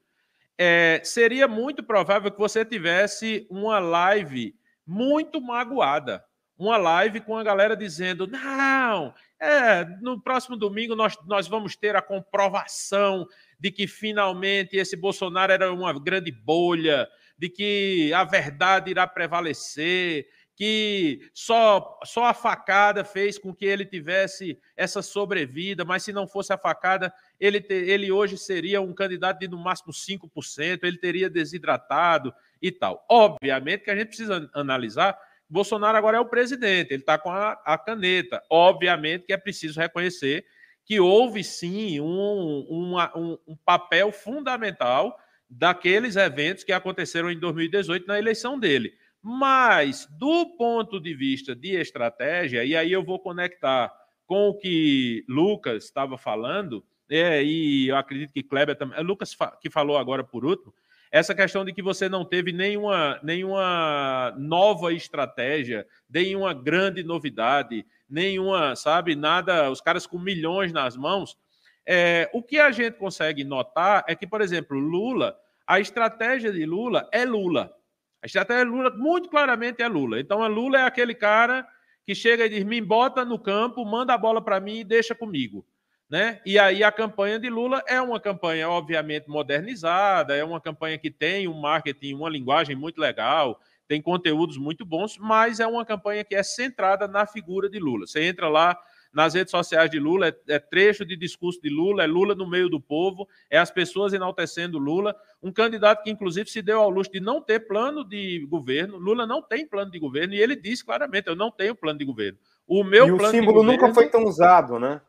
[0.57, 6.23] é, seria muito provável que você tivesse uma live muito magoada,
[6.57, 11.95] uma live com a galera dizendo: não, é, no próximo domingo nós, nós vamos ter
[11.95, 13.27] a comprovação
[13.59, 20.27] de que finalmente esse Bolsonaro era uma grande bolha, de que a verdade irá prevalecer,
[20.55, 26.25] que só, só a facada fez com que ele tivesse essa sobrevida, mas se não
[26.27, 30.97] fosse a facada, ele, ter, ele hoje seria um candidato de no máximo 5%, ele
[30.97, 33.05] teria desidratado e tal.
[33.09, 35.19] Obviamente que a gente precisa analisar.
[35.49, 38.41] Bolsonaro agora é o presidente, ele está com a, a, caneta.
[38.49, 40.45] Obviamente que é preciso reconhecer
[40.85, 45.17] que houve sim um, uma, um, um papel fundamental
[45.49, 48.93] daqueles eventos que aconteceram em 2018 na eleição dele.
[49.21, 53.91] Mas, do ponto de vista de estratégia, e aí eu vou conectar
[54.27, 58.97] com o que Lucas estava falando, é, e eu acredito que Kleber também.
[58.97, 60.73] É Lucas que falou agora por último,
[61.15, 68.75] essa questão de que você não teve nenhuma, nenhuma nova estratégia, nenhuma grande novidade, nenhuma,
[68.75, 71.37] sabe, nada, os caras com milhões nas mãos.
[71.85, 76.65] É, o que a gente consegue notar é que, por exemplo, Lula, a estratégia de
[76.65, 77.73] Lula é Lula.
[78.21, 80.19] A estratégia de Lula, muito claramente, é Lula.
[80.19, 81.65] Então, a Lula é aquele cara
[82.05, 85.15] que chega e diz: me bota no campo, manda a bola para mim e deixa
[85.15, 85.65] comigo.
[86.09, 86.39] Né?
[86.45, 91.09] E aí a campanha de Lula é uma campanha, obviamente, modernizada, é uma campanha que
[91.09, 96.23] tem um marketing, uma linguagem muito legal, tem conteúdos muito bons, mas é uma campanha
[96.23, 98.05] que é centrada na figura de Lula.
[98.05, 98.77] Você entra lá
[99.15, 102.45] nas redes sociais de Lula, é, é, trecho de discurso de Lula, é Lula no
[102.45, 105.15] meio do povo, é as pessoas enaltecendo Lula.
[105.41, 108.97] Um candidato que, inclusive, se deu ao luxo de não ter plano de governo.
[108.97, 112.03] Lula não tem plano de governo e ele disse claramente: eu não tenho plano de
[112.03, 112.37] governo.
[112.67, 114.99] O meu e plano o símbolo nunca foi tão usado, né?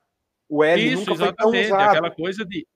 [0.48, 2.66] O L Isso, nunca exatamente, foi tão aquela coisa de.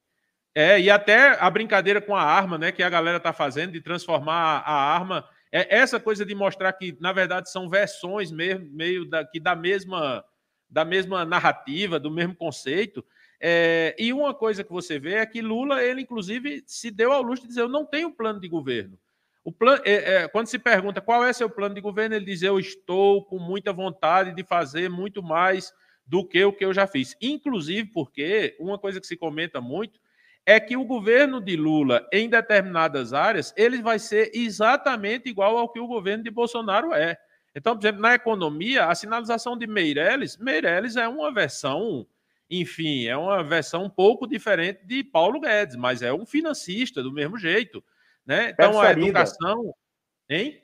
[0.55, 3.81] É, e até a brincadeira com a arma, né, que a galera está fazendo, de
[3.81, 5.25] transformar a arma.
[5.53, 9.55] É essa coisa de mostrar que, na verdade, são versões mesmo, meio da, que da
[9.57, 10.25] mesma,
[10.69, 13.05] da mesma narrativa, do mesmo conceito.
[13.41, 17.23] É, e uma coisa que você vê é que Lula, ele, inclusive, se deu ao
[17.23, 18.99] luxo de dizer: eu não tenho plano de governo.
[19.43, 22.43] O plano, é, é, quando se pergunta qual é seu plano de governo, ele diz:
[22.43, 25.73] eu estou com muita vontade de fazer muito mais
[26.11, 27.17] do que o que eu já fiz.
[27.23, 30.01] Inclusive porque uma coisa que se comenta muito
[30.45, 35.69] é que o governo de Lula, em determinadas áreas, ele vai ser exatamente igual ao
[35.69, 37.17] que o governo de Bolsonaro é.
[37.55, 42.05] Então, por exemplo, na economia, a sinalização de Meirelles, Meirelles é uma versão,
[42.51, 47.13] enfim, é uma versão um pouco diferente de Paulo Guedes, mas é um financista do
[47.13, 47.85] mesmo jeito.
[48.27, 48.51] Né?
[48.51, 49.73] Então, a educação.
[50.29, 50.61] Hein?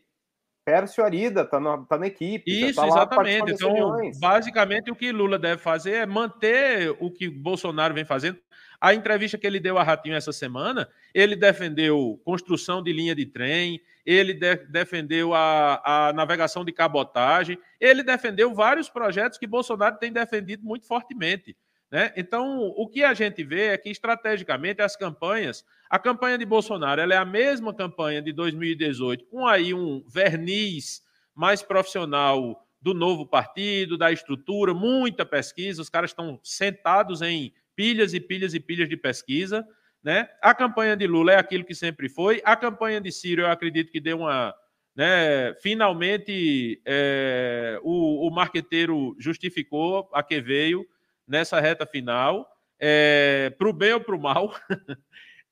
[0.67, 2.51] Pércio Arida está na, tá na equipe.
[2.51, 3.53] Tá Isso, tá exatamente.
[3.53, 8.37] Então, basicamente, o que Lula deve fazer é manter o que Bolsonaro vem fazendo.
[8.81, 13.25] A entrevista que ele deu a Ratinho essa semana, ele defendeu construção de linha de
[13.25, 19.99] trem, ele de, defendeu a, a navegação de cabotagem, ele defendeu vários projetos que Bolsonaro
[19.99, 21.57] tem defendido muito fortemente.
[21.91, 22.12] Né?
[22.16, 27.01] Então, o que a gente vê é que, estrategicamente, as campanhas, a campanha de Bolsonaro
[27.01, 31.01] ela é a mesma campanha de 2018, com aí um verniz
[31.34, 38.14] mais profissional do novo partido, da estrutura, muita pesquisa, os caras estão sentados em pilhas
[38.14, 39.66] e pilhas e pilhas de pesquisa.
[40.03, 40.28] Né?
[40.43, 43.93] A campanha de Lula é aquilo que sempre foi, a campanha de Ciro, eu acredito
[43.93, 44.55] que deu uma.
[44.95, 50.87] Né, finalmente, é, o, o marqueteiro justificou a que veio
[51.27, 52.49] nessa reta final,
[52.79, 54.55] é, para o bem ou para o mal.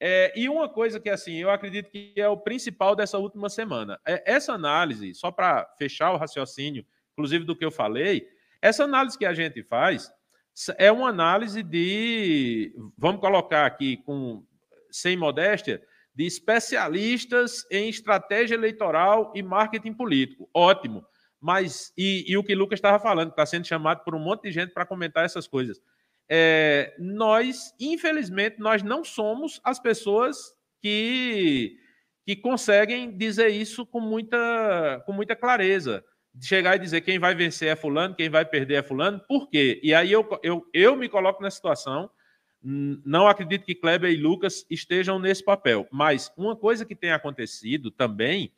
[0.01, 3.99] é, e uma coisa que assim, eu acredito que é o principal dessa última semana.
[4.07, 8.29] É, essa análise, só para fechar o raciocínio, inclusive do que eu falei,
[8.61, 10.11] essa análise que a gente faz
[10.79, 14.45] é uma análise de, vamos colocar aqui com
[14.91, 15.83] sem modéstia,
[16.14, 20.49] de especialistas em estratégia eleitoral e marketing político.
[20.55, 21.05] Ótimo.
[21.45, 24.45] Mas, e, e o que o Lucas estava falando, está sendo chamado por um monte
[24.45, 25.79] de gente para comentar essas coisas.
[26.27, 31.77] É, nós, infelizmente, nós não somos as pessoas que,
[32.25, 36.03] que conseguem dizer isso com muita, com muita clareza.
[36.35, 39.51] De chegar e dizer quem vai vencer é fulano, quem vai perder é fulano, por
[39.51, 39.79] quê?
[39.83, 42.09] E aí eu, eu, eu me coloco na situação,
[42.63, 47.91] não acredito que Kleber e Lucas estejam nesse papel, mas uma coisa que tem acontecido
[47.91, 48.51] também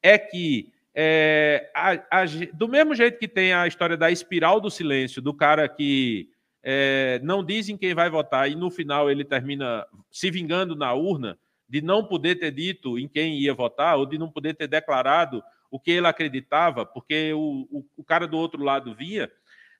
[0.00, 4.70] é que é, a, a, do mesmo jeito que tem a história da espiral do
[4.70, 6.28] silêncio, do cara que
[6.62, 11.38] é, não dizem quem vai votar e no final ele termina se vingando na urna
[11.68, 15.42] de não poder ter dito em quem ia votar ou de não poder ter declarado
[15.70, 19.30] o que ele acreditava, porque o, o, o cara do outro lado via.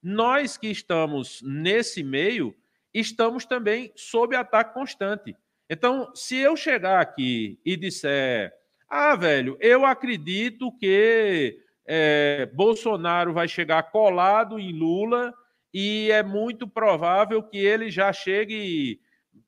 [0.01, 2.55] Nós que estamos nesse meio,
[2.95, 5.37] estamos também sob ataque constante.
[5.69, 8.53] Então, se eu chegar aqui e disser
[8.91, 15.32] ah, velho, eu acredito que é, Bolsonaro vai chegar colado em Lula
[15.72, 19.01] e é muito provável que ele já chegue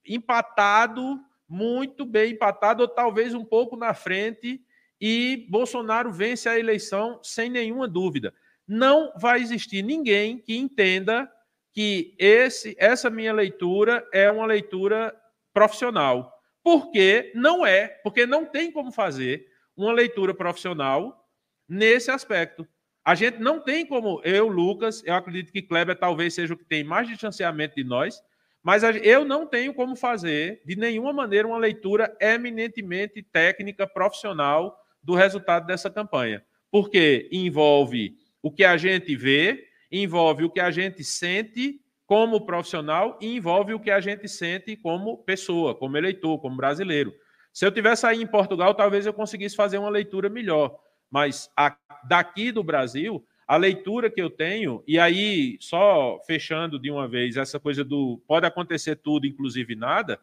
[0.07, 4.61] empatado, muito bem empatado, ou talvez um pouco na frente,
[5.01, 8.33] e Bolsonaro vence a eleição sem nenhuma dúvida.
[8.67, 11.29] Não vai existir ninguém que entenda
[11.73, 15.15] que esse, essa minha leitura é uma leitura
[15.53, 16.32] profissional.
[16.63, 19.47] Porque não é, porque não tem como fazer
[19.77, 21.29] uma leitura profissional
[21.69, 22.67] nesse aspecto.
[23.05, 26.65] A gente não tem como, eu, Lucas, eu acredito que Kleber talvez seja o que
[26.65, 28.23] tem mais distanciamento de nós,
[28.63, 35.15] mas eu não tenho como fazer, de nenhuma maneira, uma leitura eminentemente técnica, profissional do
[35.15, 36.45] resultado dessa campanha.
[36.71, 41.81] Porque envolve o que a gente vê, envolve o que a gente sente
[42.13, 47.11] como profissional e envolve o que a gente sente como pessoa, como eleitor, como brasileiro.
[47.51, 50.79] Se eu tivesse aí em Portugal, talvez eu conseguisse fazer uma leitura melhor.
[51.11, 51.75] Mas a,
[52.07, 57.39] daqui do Brasil, a leitura que eu tenho, e aí, só fechando de uma vez,
[57.39, 60.21] essa coisa do pode acontecer tudo, inclusive nada,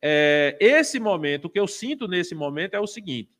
[0.00, 3.30] é, esse momento, o que eu sinto nesse momento é o seguinte: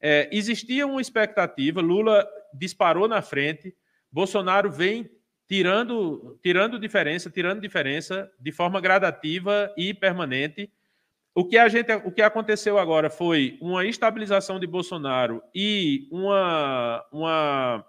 [0.00, 3.76] é, existia uma expectativa, Lula disparou na frente,
[4.10, 5.10] Bolsonaro vem
[5.48, 10.70] tirando, tirando diferença, tirando diferença de forma gradativa e permanente.
[11.34, 17.04] O que, a gente, o que aconteceu agora foi uma estabilização de Bolsonaro e uma,
[17.12, 17.84] uma,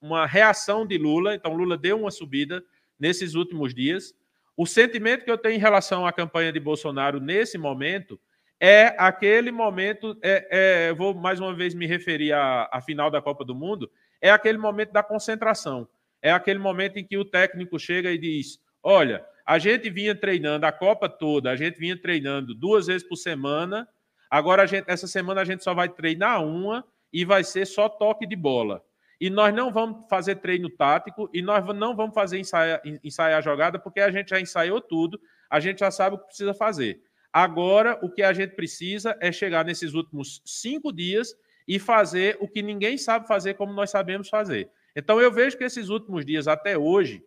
[0.00, 1.34] uma reação de Lula.
[1.34, 2.62] Então, Lula deu uma subida
[2.98, 4.12] nesses últimos dias.
[4.56, 8.20] O sentimento que eu tenho em relação à campanha de Bolsonaro nesse momento
[8.60, 10.18] é aquele momento.
[10.20, 13.88] É, é, vou mais uma vez me referir à, à final da Copa do Mundo.
[14.20, 15.88] É aquele momento da concentração.
[16.22, 20.66] É aquele momento em que o técnico chega e diz: Olha, a gente vinha treinando
[20.66, 23.88] a Copa toda, a gente vinha treinando duas vezes por semana.
[24.30, 28.26] Agora, gente, essa semana, a gente só vai treinar uma e vai ser só toque
[28.26, 28.82] de bola.
[29.20, 33.40] E nós não vamos fazer treino tático e nós não vamos fazer ensaiar, ensaiar a
[33.42, 35.18] jogada, porque a gente já ensaiou tudo,
[35.50, 37.00] a gente já sabe o que precisa fazer.
[37.32, 41.34] Agora, o que a gente precisa é chegar nesses últimos cinco dias
[41.66, 44.70] e fazer o que ninguém sabe fazer como nós sabemos fazer.
[44.98, 47.22] Então, eu vejo que esses últimos dias, até hoje,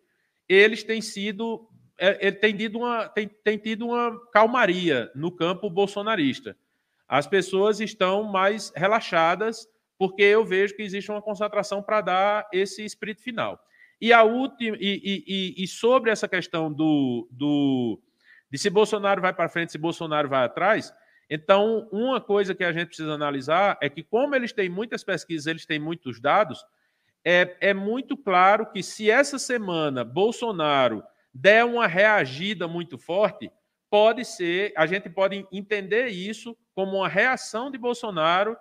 [0.48, 1.68] eles têm sido
[1.98, 6.56] é, ele tem tido, uma, tem, tem tido uma calmaria no campo bolsonarista.
[7.06, 12.84] As pessoas estão mais relaxadas, porque eu vejo que existe uma concentração para dar esse
[12.84, 13.56] espírito final.
[14.00, 18.00] E a última, e, e, e sobre essa questão do, do
[18.50, 20.92] de se Bolsonaro vai para frente, se Bolsonaro vai atrás,
[21.30, 25.46] então uma coisa que a gente precisa analisar é que, como eles têm muitas pesquisas,
[25.46, 26.64] eles têm muitos dados,
[27.24, 31.02] é, é muito claro que se essa semana Bolsonaro
[31.32, 33.50] der uma reagida muito forte,
[33.90, 38.56] pode ser, a gente pode entender isso como uma reação de Bolsonaro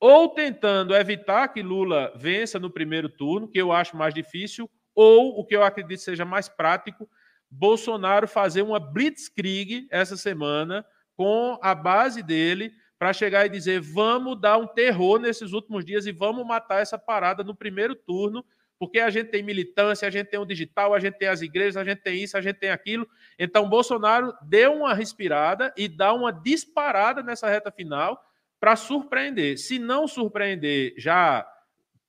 [0.00, 5.38] ou tentando evitar que Lula vença no primeiro turno, que eu acho mais difícil, ou
[5.38, 7.08] o que eu acredito seja mais prático,
[7.50, 10.84] Bolsonaro fazer uma blitzkrieg essa semana
[11.16, 16.06] com a base dele para chegar e dizer: vamos dar um terror nesses últimos dias
[16.06, 18.44] e vamos matar essa parada no primeiro turno
[18.78, 21.76] porque a gente tem militância, a gente tem o digital, a gente tem as igrejas,
[21.76, 23.08] a gente tem isso, a gente tem aquilo.
[23.38, 28.22] Então, Bolsonaro deu uma respirada e dá uma disparada nessa reta final
[28.60, 29.58] para surpreender.
[29.58, 31.46] Se não surpreender, já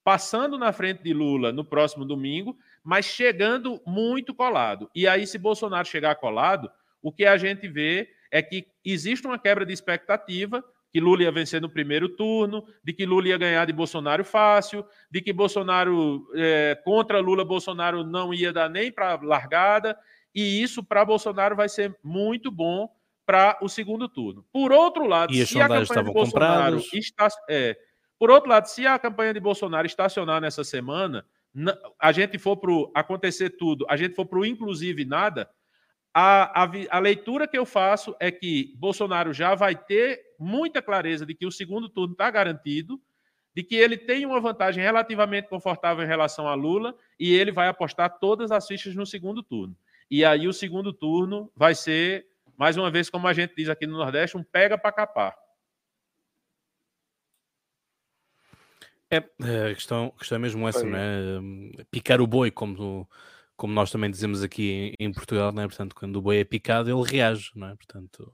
[0.03, 4.89] passando na frente de Lula no próximo domingo, mas chegando muito colado.
[4.93, 6.69] E aí, se Bolsonaro chegar colado,
[7.01, 11.31] o que a gente vê é que existe uma quebra de expectativa, que Lula ia
[11.31, 16.27] vencer no primeiro turno, de que Lula ia ganhar de Bolsonaro fácil, de que Bolsonaro,
[16.35, 19.97] é, contra Lula, Bolsonaro não ia dar nem para largada,
[20.33, 22.89] e isso para Bolsonaro vai ser muito bom
[23.25, 24.43] para o segundo turno.
[24.51, 27.77] Por outro lado, e se a campanha de Bolsonaro está, é,
[28.17, 31.25] por outro lado, se a campanha de Bolsonaro estacionar nessa semana,
[31.99, 35.49] a gente for para acontecer tudo, a gente for para o inclusive nada,
[36.13, 41.25] a, a, a, leitura que eu faço é que Bolsonaro já vai ter muita clareza
[41.25, 43.01] de que o segundo turno está garantido,
[43.55, 47.67] de que ele tem uma vantagem relativamente confortável em relação a Lula e ele vai
[47.67, 49.75] apostar todas as fichas no segundo turno.
[50.09, 52.27] E aí o segundo turno vai ser,
[52.57, 55.35] mais uma vez, como a gente diz aqui no Nordeste, um pega para capar.
[59.11, 61.83] É, a questão, a questão é mesmo essa, não é?
[61.89, 63.07] Picar o boi, como
[63.59, 65.67] como nós também dizemos aqui em, em Portugal, não é?
[65.67, 67.75] Portanto, quando o boi é picado, ele reage, não é?
[67.75, 68.33] Portanto,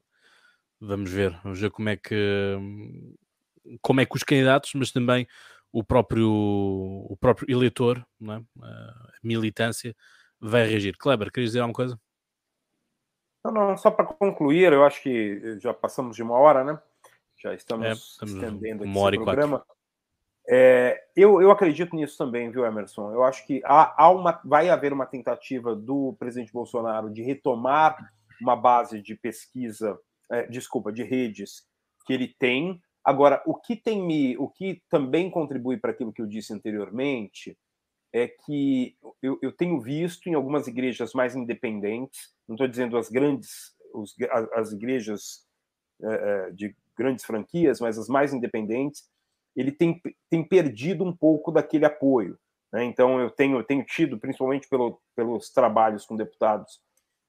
[0.79, 2.15] vamos ver, vamos ver como é que
[3.81, 5.27] como é que os candidatos, mas também
[5.71, 8.35] o próprio o próprio eleitor, é?
[8.63, 9.95] a militância,
[10.39, 10.97] vai reagir.
[10.97, 11.99] Kleber, querias dizer alguma coisa?
[13.43, 16.79] Não, não, só para concluir, eu acho que já passamos de uma hora, né?
[17.37, 19.65] Já estamos, é, estamos estendendo aqui o programa.
[20.47, 23.11] É, eu, eu acredito nisso também, viu, Emerson?
[23.11, 28.11] Eu acho que há, há uma, vai haver uma tentativa do presidente Bolsonaro de retomar
[28.41, 29.99] uma base de pesquisa,
[30.31, 31.63] é, desculpa, de redes
[32.05, 32.81] que ele tem.
[33.03, 37.57] Agora, o que tem me, o que também contribui para aquilo que eu disse anteriormente
[38.13, 43.09] é que eu, eu tenho visto em algumas igrejas mais independentes, não estou dizendo as
[43.09, 45.45] grandes, os, as, as igrejas
[46.01, 49.03] é, de grandes franquias, mas as mais independentes,
[49.55, 52.37] ele tem, tem perdido um pouco daquele apoio.
[52.71, 52.85] Né?
[52.85, 56.79] Então, eu tenho, eu tenho tido, principalmente pelo, pelos trabalhos com deputados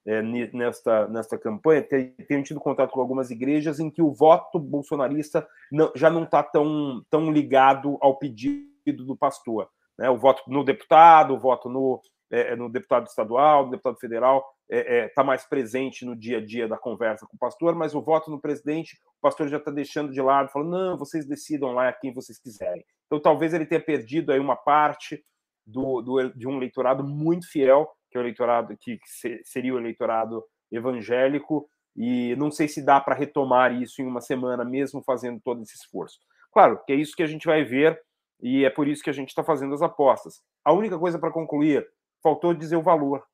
[0.07, 5.47] é, nesta, nesta campanha, tenho tido contato com algumas igrejas em que o voto bolsonarista
[5.71, 9.69] não, já não está tão, tão ligado ao pedido do pastor.
[9.99, 10.09] Né?
[10.09, 12.01] O voto no deputado, o voto no,
[12.31, 16.39] é, no deputado estadual, no deputado federal, está é, é, tá mais presente no dia
[16.39, 19.57] a dia da conversa com o pastor, mas o voto no presidente, o pastor já
[19.57, 22.85] está deixando de lado, falando, não, vocês decidam lá quem vocês quiserem.
[23.07, 25.25] Então, talvez ele tenha perdido aí uma parte
[25.67, 28.99] do, do de um eleitorado muito fiel, que é o eleitorado que,
[29.45, 34.65] seria o eleitorado evangélico, e não sei se dá para retomar isso em uma semana,
[34.65, 36.19] mesmo fazendo todo esse esforço.
[36.53, 38.01] Claro, que é isso que a gente vai ver,
[38.41, 40.43] e é por isso que a gente está fazendo as apostas.
[40.65, 41.89] A única coisa para concluir,
[42.23, 43.25] faltou dizer o valor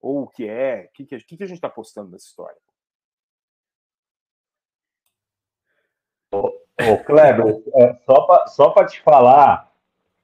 [0.00, 0.86] ou o que é?
[0.86, 2.58] O que, que, que a gente está postando nessa história?
[6.32, 7.94] Ô, ô Kleber, é,
[8.48, 9.71] só para te falar,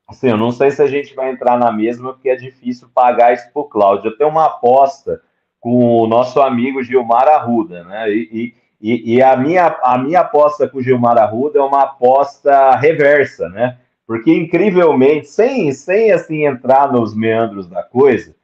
[0.08, 3.34] assim, eu não sei se a gente vai entrar na mesma, porque é difícil pagar
[3.34, 4.10] isso para o Cláudio.
[4.10, 5.20] Eu tenho uma aposta
[5.60, 8.10] com o nosso amigo Gilmar Arruda, né?
[8.10, 12.74] E, e, e, a, minha, a minha aposta com o Gilmar Arruda é uma aposta
[12.76, 13.76] reversa, né?
[14.06, 18.34] Porque, incrivelmente, sem, sem assim entrar nos meandros da coisa,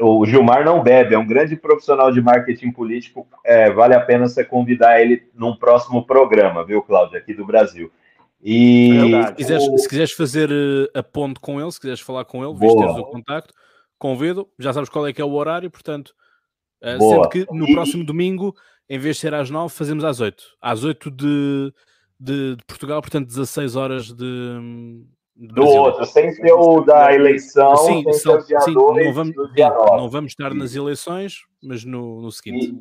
[0.00, 3.28] o Gilmar não bebe, é um grande profissional de marketing político.
[3.44, 7.92] É, vale a pena você convidar ele num próximo programa, viu, Cláudio, aqui do Brasil.
[8.42, 12.24] E é se, quiseres, se quiseres fazer uh, a ponte com ele, se quiseres falar
[12.24, 13.54] com ele, visto teres o contacto,
[13.98, 14.48] convido.
[14.58, 16.14] Já sabes qual é que é o horário, portanto,
[16.82, 17.74] uh, sendo que no e...
[17.74, 18.54] próximo domingo,
[18.88, 20.42] em vez de ser às 9, fazemos às 8.
[20.60, 21.72] Às 8 de,
[22.18, 25.04] de, de Portugal, portanto, 16 horas de
[25.36, 30.52] do outro, sem ser o da eleição, sim, só, sim, não, vamos, não vamos estar
[30.52, 32.74] nas eleições, mas no, no seguinte.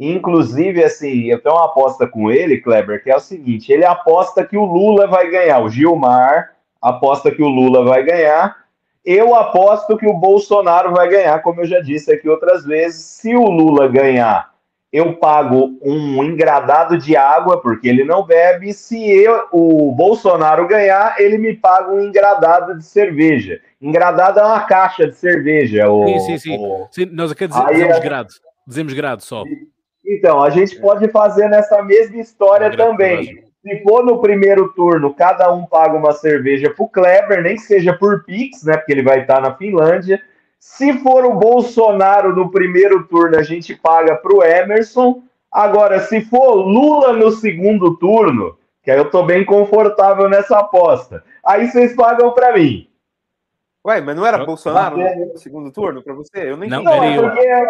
[0.00, 4.46] Inclusive, assim, eu tenho uma aposta com ele, Kleber, que é o seguinte: ele aposta
[4.46, 8.56] que o Lula vai ganhar, o Gilmar aposta que o Lula vai ganhar.
[9.04, 13.04] Eu aposto que o Bolsonaro vai ganhar, como eu já disse aqui outras vezes.
[13.04, 14.50] Se o Lula ganhar,
[14.92, 18.72] eu pago um engradado de água, porque ele não bebe.
[18.72, 23.60] Se eu, o Bolsonaro ganhar, ele me paga um engradado de cerveja.
[23.80, 25.90] Engradado é uma caixa de cerveja.
[25.90, 26.58] O, sim, sim, sim.
[26.58, 26.88] O...
[26.90, 28.00] sim nós aqui dizemos, dizemos é...
[28.00, 28.28] grado.
[28.66, 29.44] Dizemos grado só.
[30.10, 33.44] Então, a gente pode fazer nessa mesma história também.
[33.62, 37.92] Se for no primeiro turno, cada um paga uma cerveja pro Kleber, nem que seja
[37.92, 38.76] por Pix, né?
[38.76, 40.20] Porque ele vai estar na Finlândia.
[40.58, 45.22] Se for o Bolsonaro no primeiro turno, a gente paga para o Emerson.
[45.52, 51.22] Agora, se for Lula no segundo turno, que aí eu tô bem confortável nessa aposta,
[51.44, 52.89] aí vocês pagam para mim.
[53.86, 56.50] Ué, mas não era Bolsonaro no segundo turno para você?
[56.50, 57.62] Eu nem não, não é porque, é,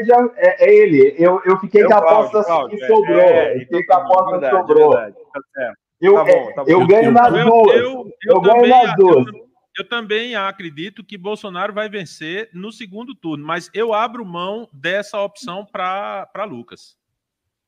[0.00, 1.14] é, já, é, é, ele.
[1.18, 3.20] Eu, eu fiquei com a aposta que sobrou.
[3.20, 4.92] É, eu fiquei com a aposta que sobrou.
[4.94, 5.12] Tá
[6.00, 6.70] eu, tá bom, tá bom.
[6.70, 7.76] eu ganho nas duas.
[7.76, 9.26] Eu, eu, eu ganho nas duas.
[9.78, 15.20] Eu também acredito que Bolsonaro vai vencer no segundo turno, mas eu abro mão dessa
[15.20, 16.96] opção para Lucas.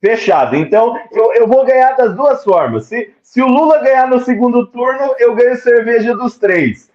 [0.01, 0.57] Fechado.
[0.57, 2.87] Então, eu, eu vou ganhar das duas formas.
[2.87, 6.90] Se, se o Lula ganhar no segundo turno, eu ganho cerveja dos três.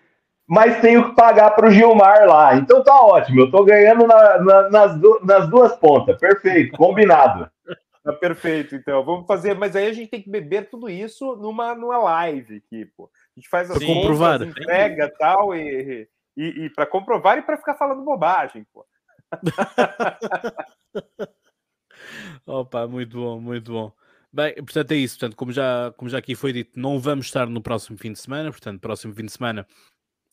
[0.48, 2.56] Mas tenho que pagar para o Gilmar lá.
[2.56, 3.42] Então tá ótimo.
[3.42, 6.18] Eu tô ganhando na, na, nas, du nas duas pontas.
[6.18, 6.78] Perfeito.
[6.78, 7.50] Combinado.
[8.06, 9.04] Tá perfeito, então.
[9.04, 9.56] Vamos fazer.
[9.56, 13.10] Mas aí a gente tem que beber tudo isso numa, numa live aqui, pô.
[13.36, 14.44] A gente faz as pra comprovar.
[14.44, 18.86] entrega tal, e, e, e para comprovar e para ficar falando bobagem, pô.
[22.46, 23.92] Opa, muito bom, muito bom.
[24.32, 25.18] Bem, portanto é isso.
[25.18, 28.20] Portanto, como já, como já aqui foi dito, não vamos estar no próximo fim de
[28.20, 28.52] semana.
[28.52, 29.66] Portanto, próximo fim de semana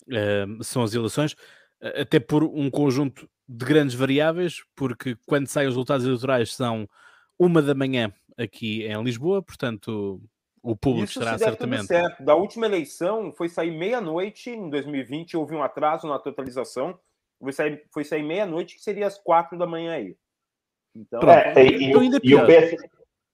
[0.09, 1.35] uh, são as eleições,
[1.81, 6.89] até por um conjunto de grandes variáveis, porque quando saem os resultados eleitorais são
[7.39, 10.21] uma da manhã aqui em Lisboa, portanto
[10.63, 11.87] o público Isso estará se certamente.
[11.87, 12.23] certo.
[12.23, 16.97] Da última eleição foi sair meia-noite em 2020, houve um atraso na totalização.
[17.41, 20.17] Foi sair, foi sair meia-noite, que seria às quatro da manhã aí.
[20.95, 22.47] Então, é, e, então e, e, o,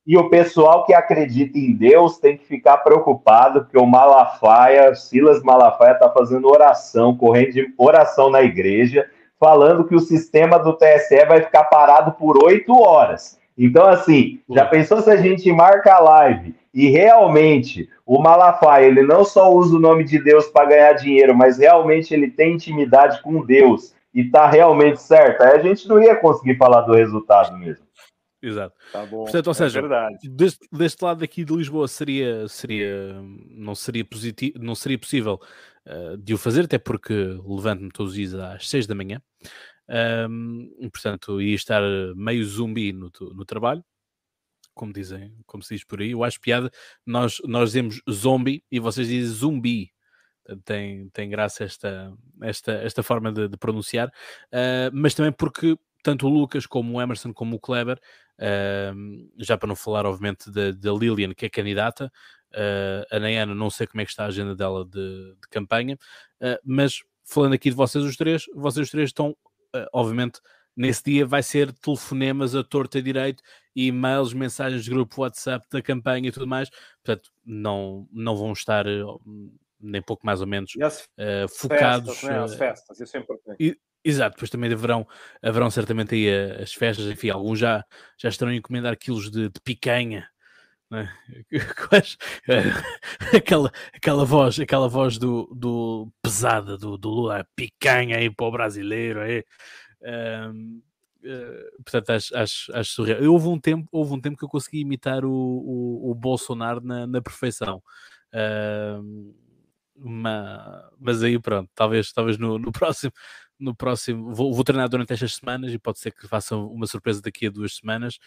[0.09, 5.43] e, o, pessoal que acredita em Deus tem que ficar preocupado, porque o Malafaia, Silas
[5.43, 9.07] Malafaia, está fazendo oração, correndo de oração na igreja,
[9.39, 13.39] falando que o sistema do TSE vai ficar parado por oito horas.
[13.57, 19.03] Então, assim, já pensou se a gente marca a live e realmente o Malafaia, ele
[19.03, 23.21] não só usa o nome de Deus para ganhar dinheiro, mas realmente ele tem intimidade
[23.21, 27.59] com Deus e tá realmente certo, aí a gente não ia conseguir falar do resultado
[27.59, 27.88] mesmo.
[28.41, 28.75] Exato.
[28.93, 29.25] Tá bom.
[29.25, 30.29] Portanto, ou é seja, verdade.
[30.29, 33.21] deste, deste lado aqui de Lisboa seria, seria,
[33.51, 35.41] não seria positivo, não seria possível
[35.87, 39.21] uh, de o fazer, até porque levanto-me todos os dias às 6 da manhã.
[40.31, 41.83] Um, portanto, ia estar
[42.15, 43.85] meio zumbi no, no trabalho,
[44.75, 46.13] como dizem, como se diz por aí.
[46.13, 46.71] Eu acho piada,
[47.05, 49.91] nós, nós dizemos zombie e vocês dizem zumbi.
[50.65, 52.11] Tem, tem graça esta,
[52.41, 57.03] esta, esta forma de, de pronunciar, uh, mas também porque tanto o Lucas como o
[57.03, 57.99] Emerson como o Kleber,
[58.39, 62.13] uh, já para não falar obviamente da, da Lilian que é candidata,
[62.55, 65.99] uh, a Nayana não sei como é que está a agenda dela de, de campanha,
[66.41, 69.37] uh, mas falando aqui de vocês os três, vocês os três estão
[69.93, 70.41] obviamente
[70.75, 73.43] nesse dia vai ser telefonemas a torta e direito,
[73.77, 76.71] e-mails, mensagens de grupo WhatsApp da campanha e tudo mais,
[77.05, 78.87] portanto não, não vão estar
[79.81, 82.19] nem pouco mais ou menos uh, focados.
[82.19, 82.39] Festas, né?
[82.39, 83.77] As festas, é.
[84.05, 85.07] Exato, depois também haverão,
[85.43, 86.29] haverão certamente aí
[86.63, 87.85] as festas, enfim, alguns já,
[88.19, 90.29] já estarão a encomendar quilos de, de picanha,
[90.91, 91.13] né?
[93.37, 98.53] aquela, aquela voz, aquela voz do, do pesada do, do Lula, picanha aí para o
[98.53, 99.45] brasileiro, aí.
[100.03, 100.81] Um,
[101.25, 103.23] eh, portanto, acho, acho, acho surreal.
[103.31, 107.07] Houve um, tempo, houve um tempo que eu consegui imitar o, o, o Bolsonaro na,
[107.07, 107.83] na perfeição.
[108.33, 109.35] Uh,
[109.97, 113.13] uma, mas aí pronto, talvez, talvez no, no próximo
[113.59, 117.21] no próximo, vou, vou, treinar durante estas semanas e pode ser que faça uma surpresa
[117.21, 118.19] daqui a duas semanas.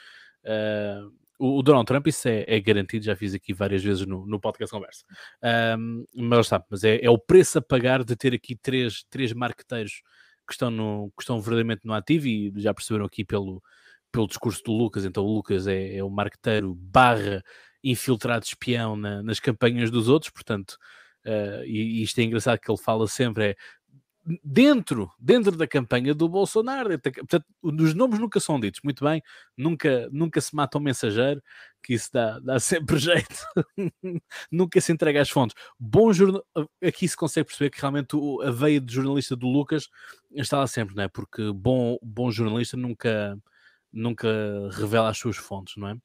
[0.43, 4.25] Uh, o, o, Donald Trump, isso é, é, garantido, já fiz aqui várias vezes no,
[4.25, 5.03] no podcast Conversa.
[5.77, 9.33] Um, mas está, mas é, é, o preço a pagar de ter aqui três, três
[9.33, 10.03] marqueteiros
[10.47, 13.63] que estão, no, que estão verdadeiramente no ativo e já perceberam aqui pelo,
[14.11, 15.05] pelo discurso do Lucas.
[15.05, 17.43] Então, o Lucas é, é o marqueteiro barra
[17.83, 20.77] infiltrado espião na, nas campanhas dos outros, portanto.
[21.25, 23.55] Uh, e, e, isto é engraçado que ele fala sempre é
[24.43, 26.89] dentro, dentro da campanha do Bolsonaro.
[26.99, 29.21] Portanto, os nomes nunca são ditos, muito bem,
[29.57, 31.41] nunca, nunca se mata um mensageiro,
[31.83, 33.35] que isso dá, dá sempre jeito,
[34.51, 35.55] nunca se entrega as fontes.
[35.79, 36.43] Bom jornal...
[36.83, 39.89] Aqui se consegue perceber que realmente a veia de jornalista do Lucas
[40.33, 41.07] está lá sempre, não é?
[41.07, 43.37] Porque bom, bom jornalista nunca,
[43.91, 44.27] nunca
[44.71, 45.95] revela as suas fontes, não é?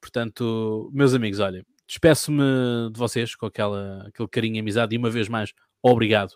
[0.00, 5.10] Portanto, meus amigos, olha, despeço-me de vocês com aquela, aquele carinho e amizade e uma
[5.10, 6.34] vez mais, obrigado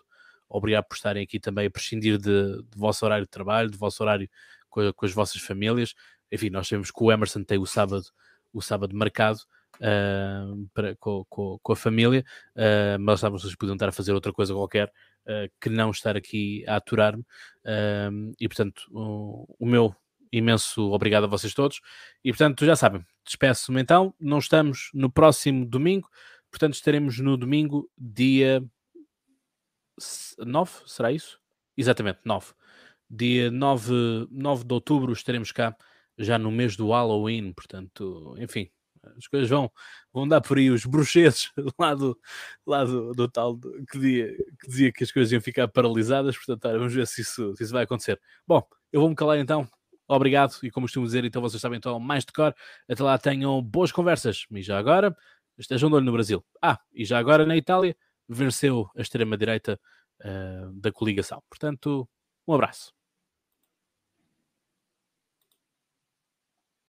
[0.53, 4.03] obrigado por estarem aqui também a prescindir de, de vosso horário de trabalho, do vosso
[4.03, 4.29] horário
[4.69, 5.95] com, com, as vossas famílias.
[6.31, 8.05] Enfim, nós sabemos que o Emerson tem o sábado,
[8.53, 9.39] o sábado marcado
[9.77, 12.23] uh, para, com, com, com, a família,
[12.55, 14.87] uh, mas sabem vocês podiam estar a fazer outra coisa qualquer
[15.25, 17.25] uh, que não estar aqui a aturar-me.
[18.39, 19.95] e portanto, o, o meu
[20.31, 21.81] imenso obrigado a vocês todos.
[22.23, 24.13] E portanto, já sabem, despeço-me então.
[24.19, 26.07] Não estamos no próximo domingo,
[26.51, 28.63] portanto, estaremos no domingo, dia
[30.39, 31.39] 9, será isso?
[31.77, 32.53] Exatamente, 9.
[33.09, 35.75] Dia 9, 9 de outubro estaremos cá,
[36.17, 38.69] já no mês do Halloween, portanto, enfim,
[39.17, 39.71] as coisas vão,
[40.13, 42.17] vão dar por aí os bruxeses lá do,
[42.65, 46.77] lá do, do tal que, dizia, que dizia que as coisas iam ficar paralisadas, portanto,
[46.77, 48.19] vamos ver se isso, se isso vai acontecer.
[48.47, 49.67] Bom, eu vou-me calar então.
[50.07, 52.53] Obrigado, e como costumo dizer, então vocês sabem então mais de cor.
[52.89, 54.45] Até lá tenham boas conversas.
[54.51, 55.15] E já agora,
[55.57, 56.43] estejam de olho no Brasil.
[56.61, 57.95] Ah, e já agora na Itália,
[58.27, 59.79] venceu a extrema-direita
[60.21, 61.41] uh, da coligação.
[61.49, 62.07] Portanto,
[62.47, 62.91] um abraço.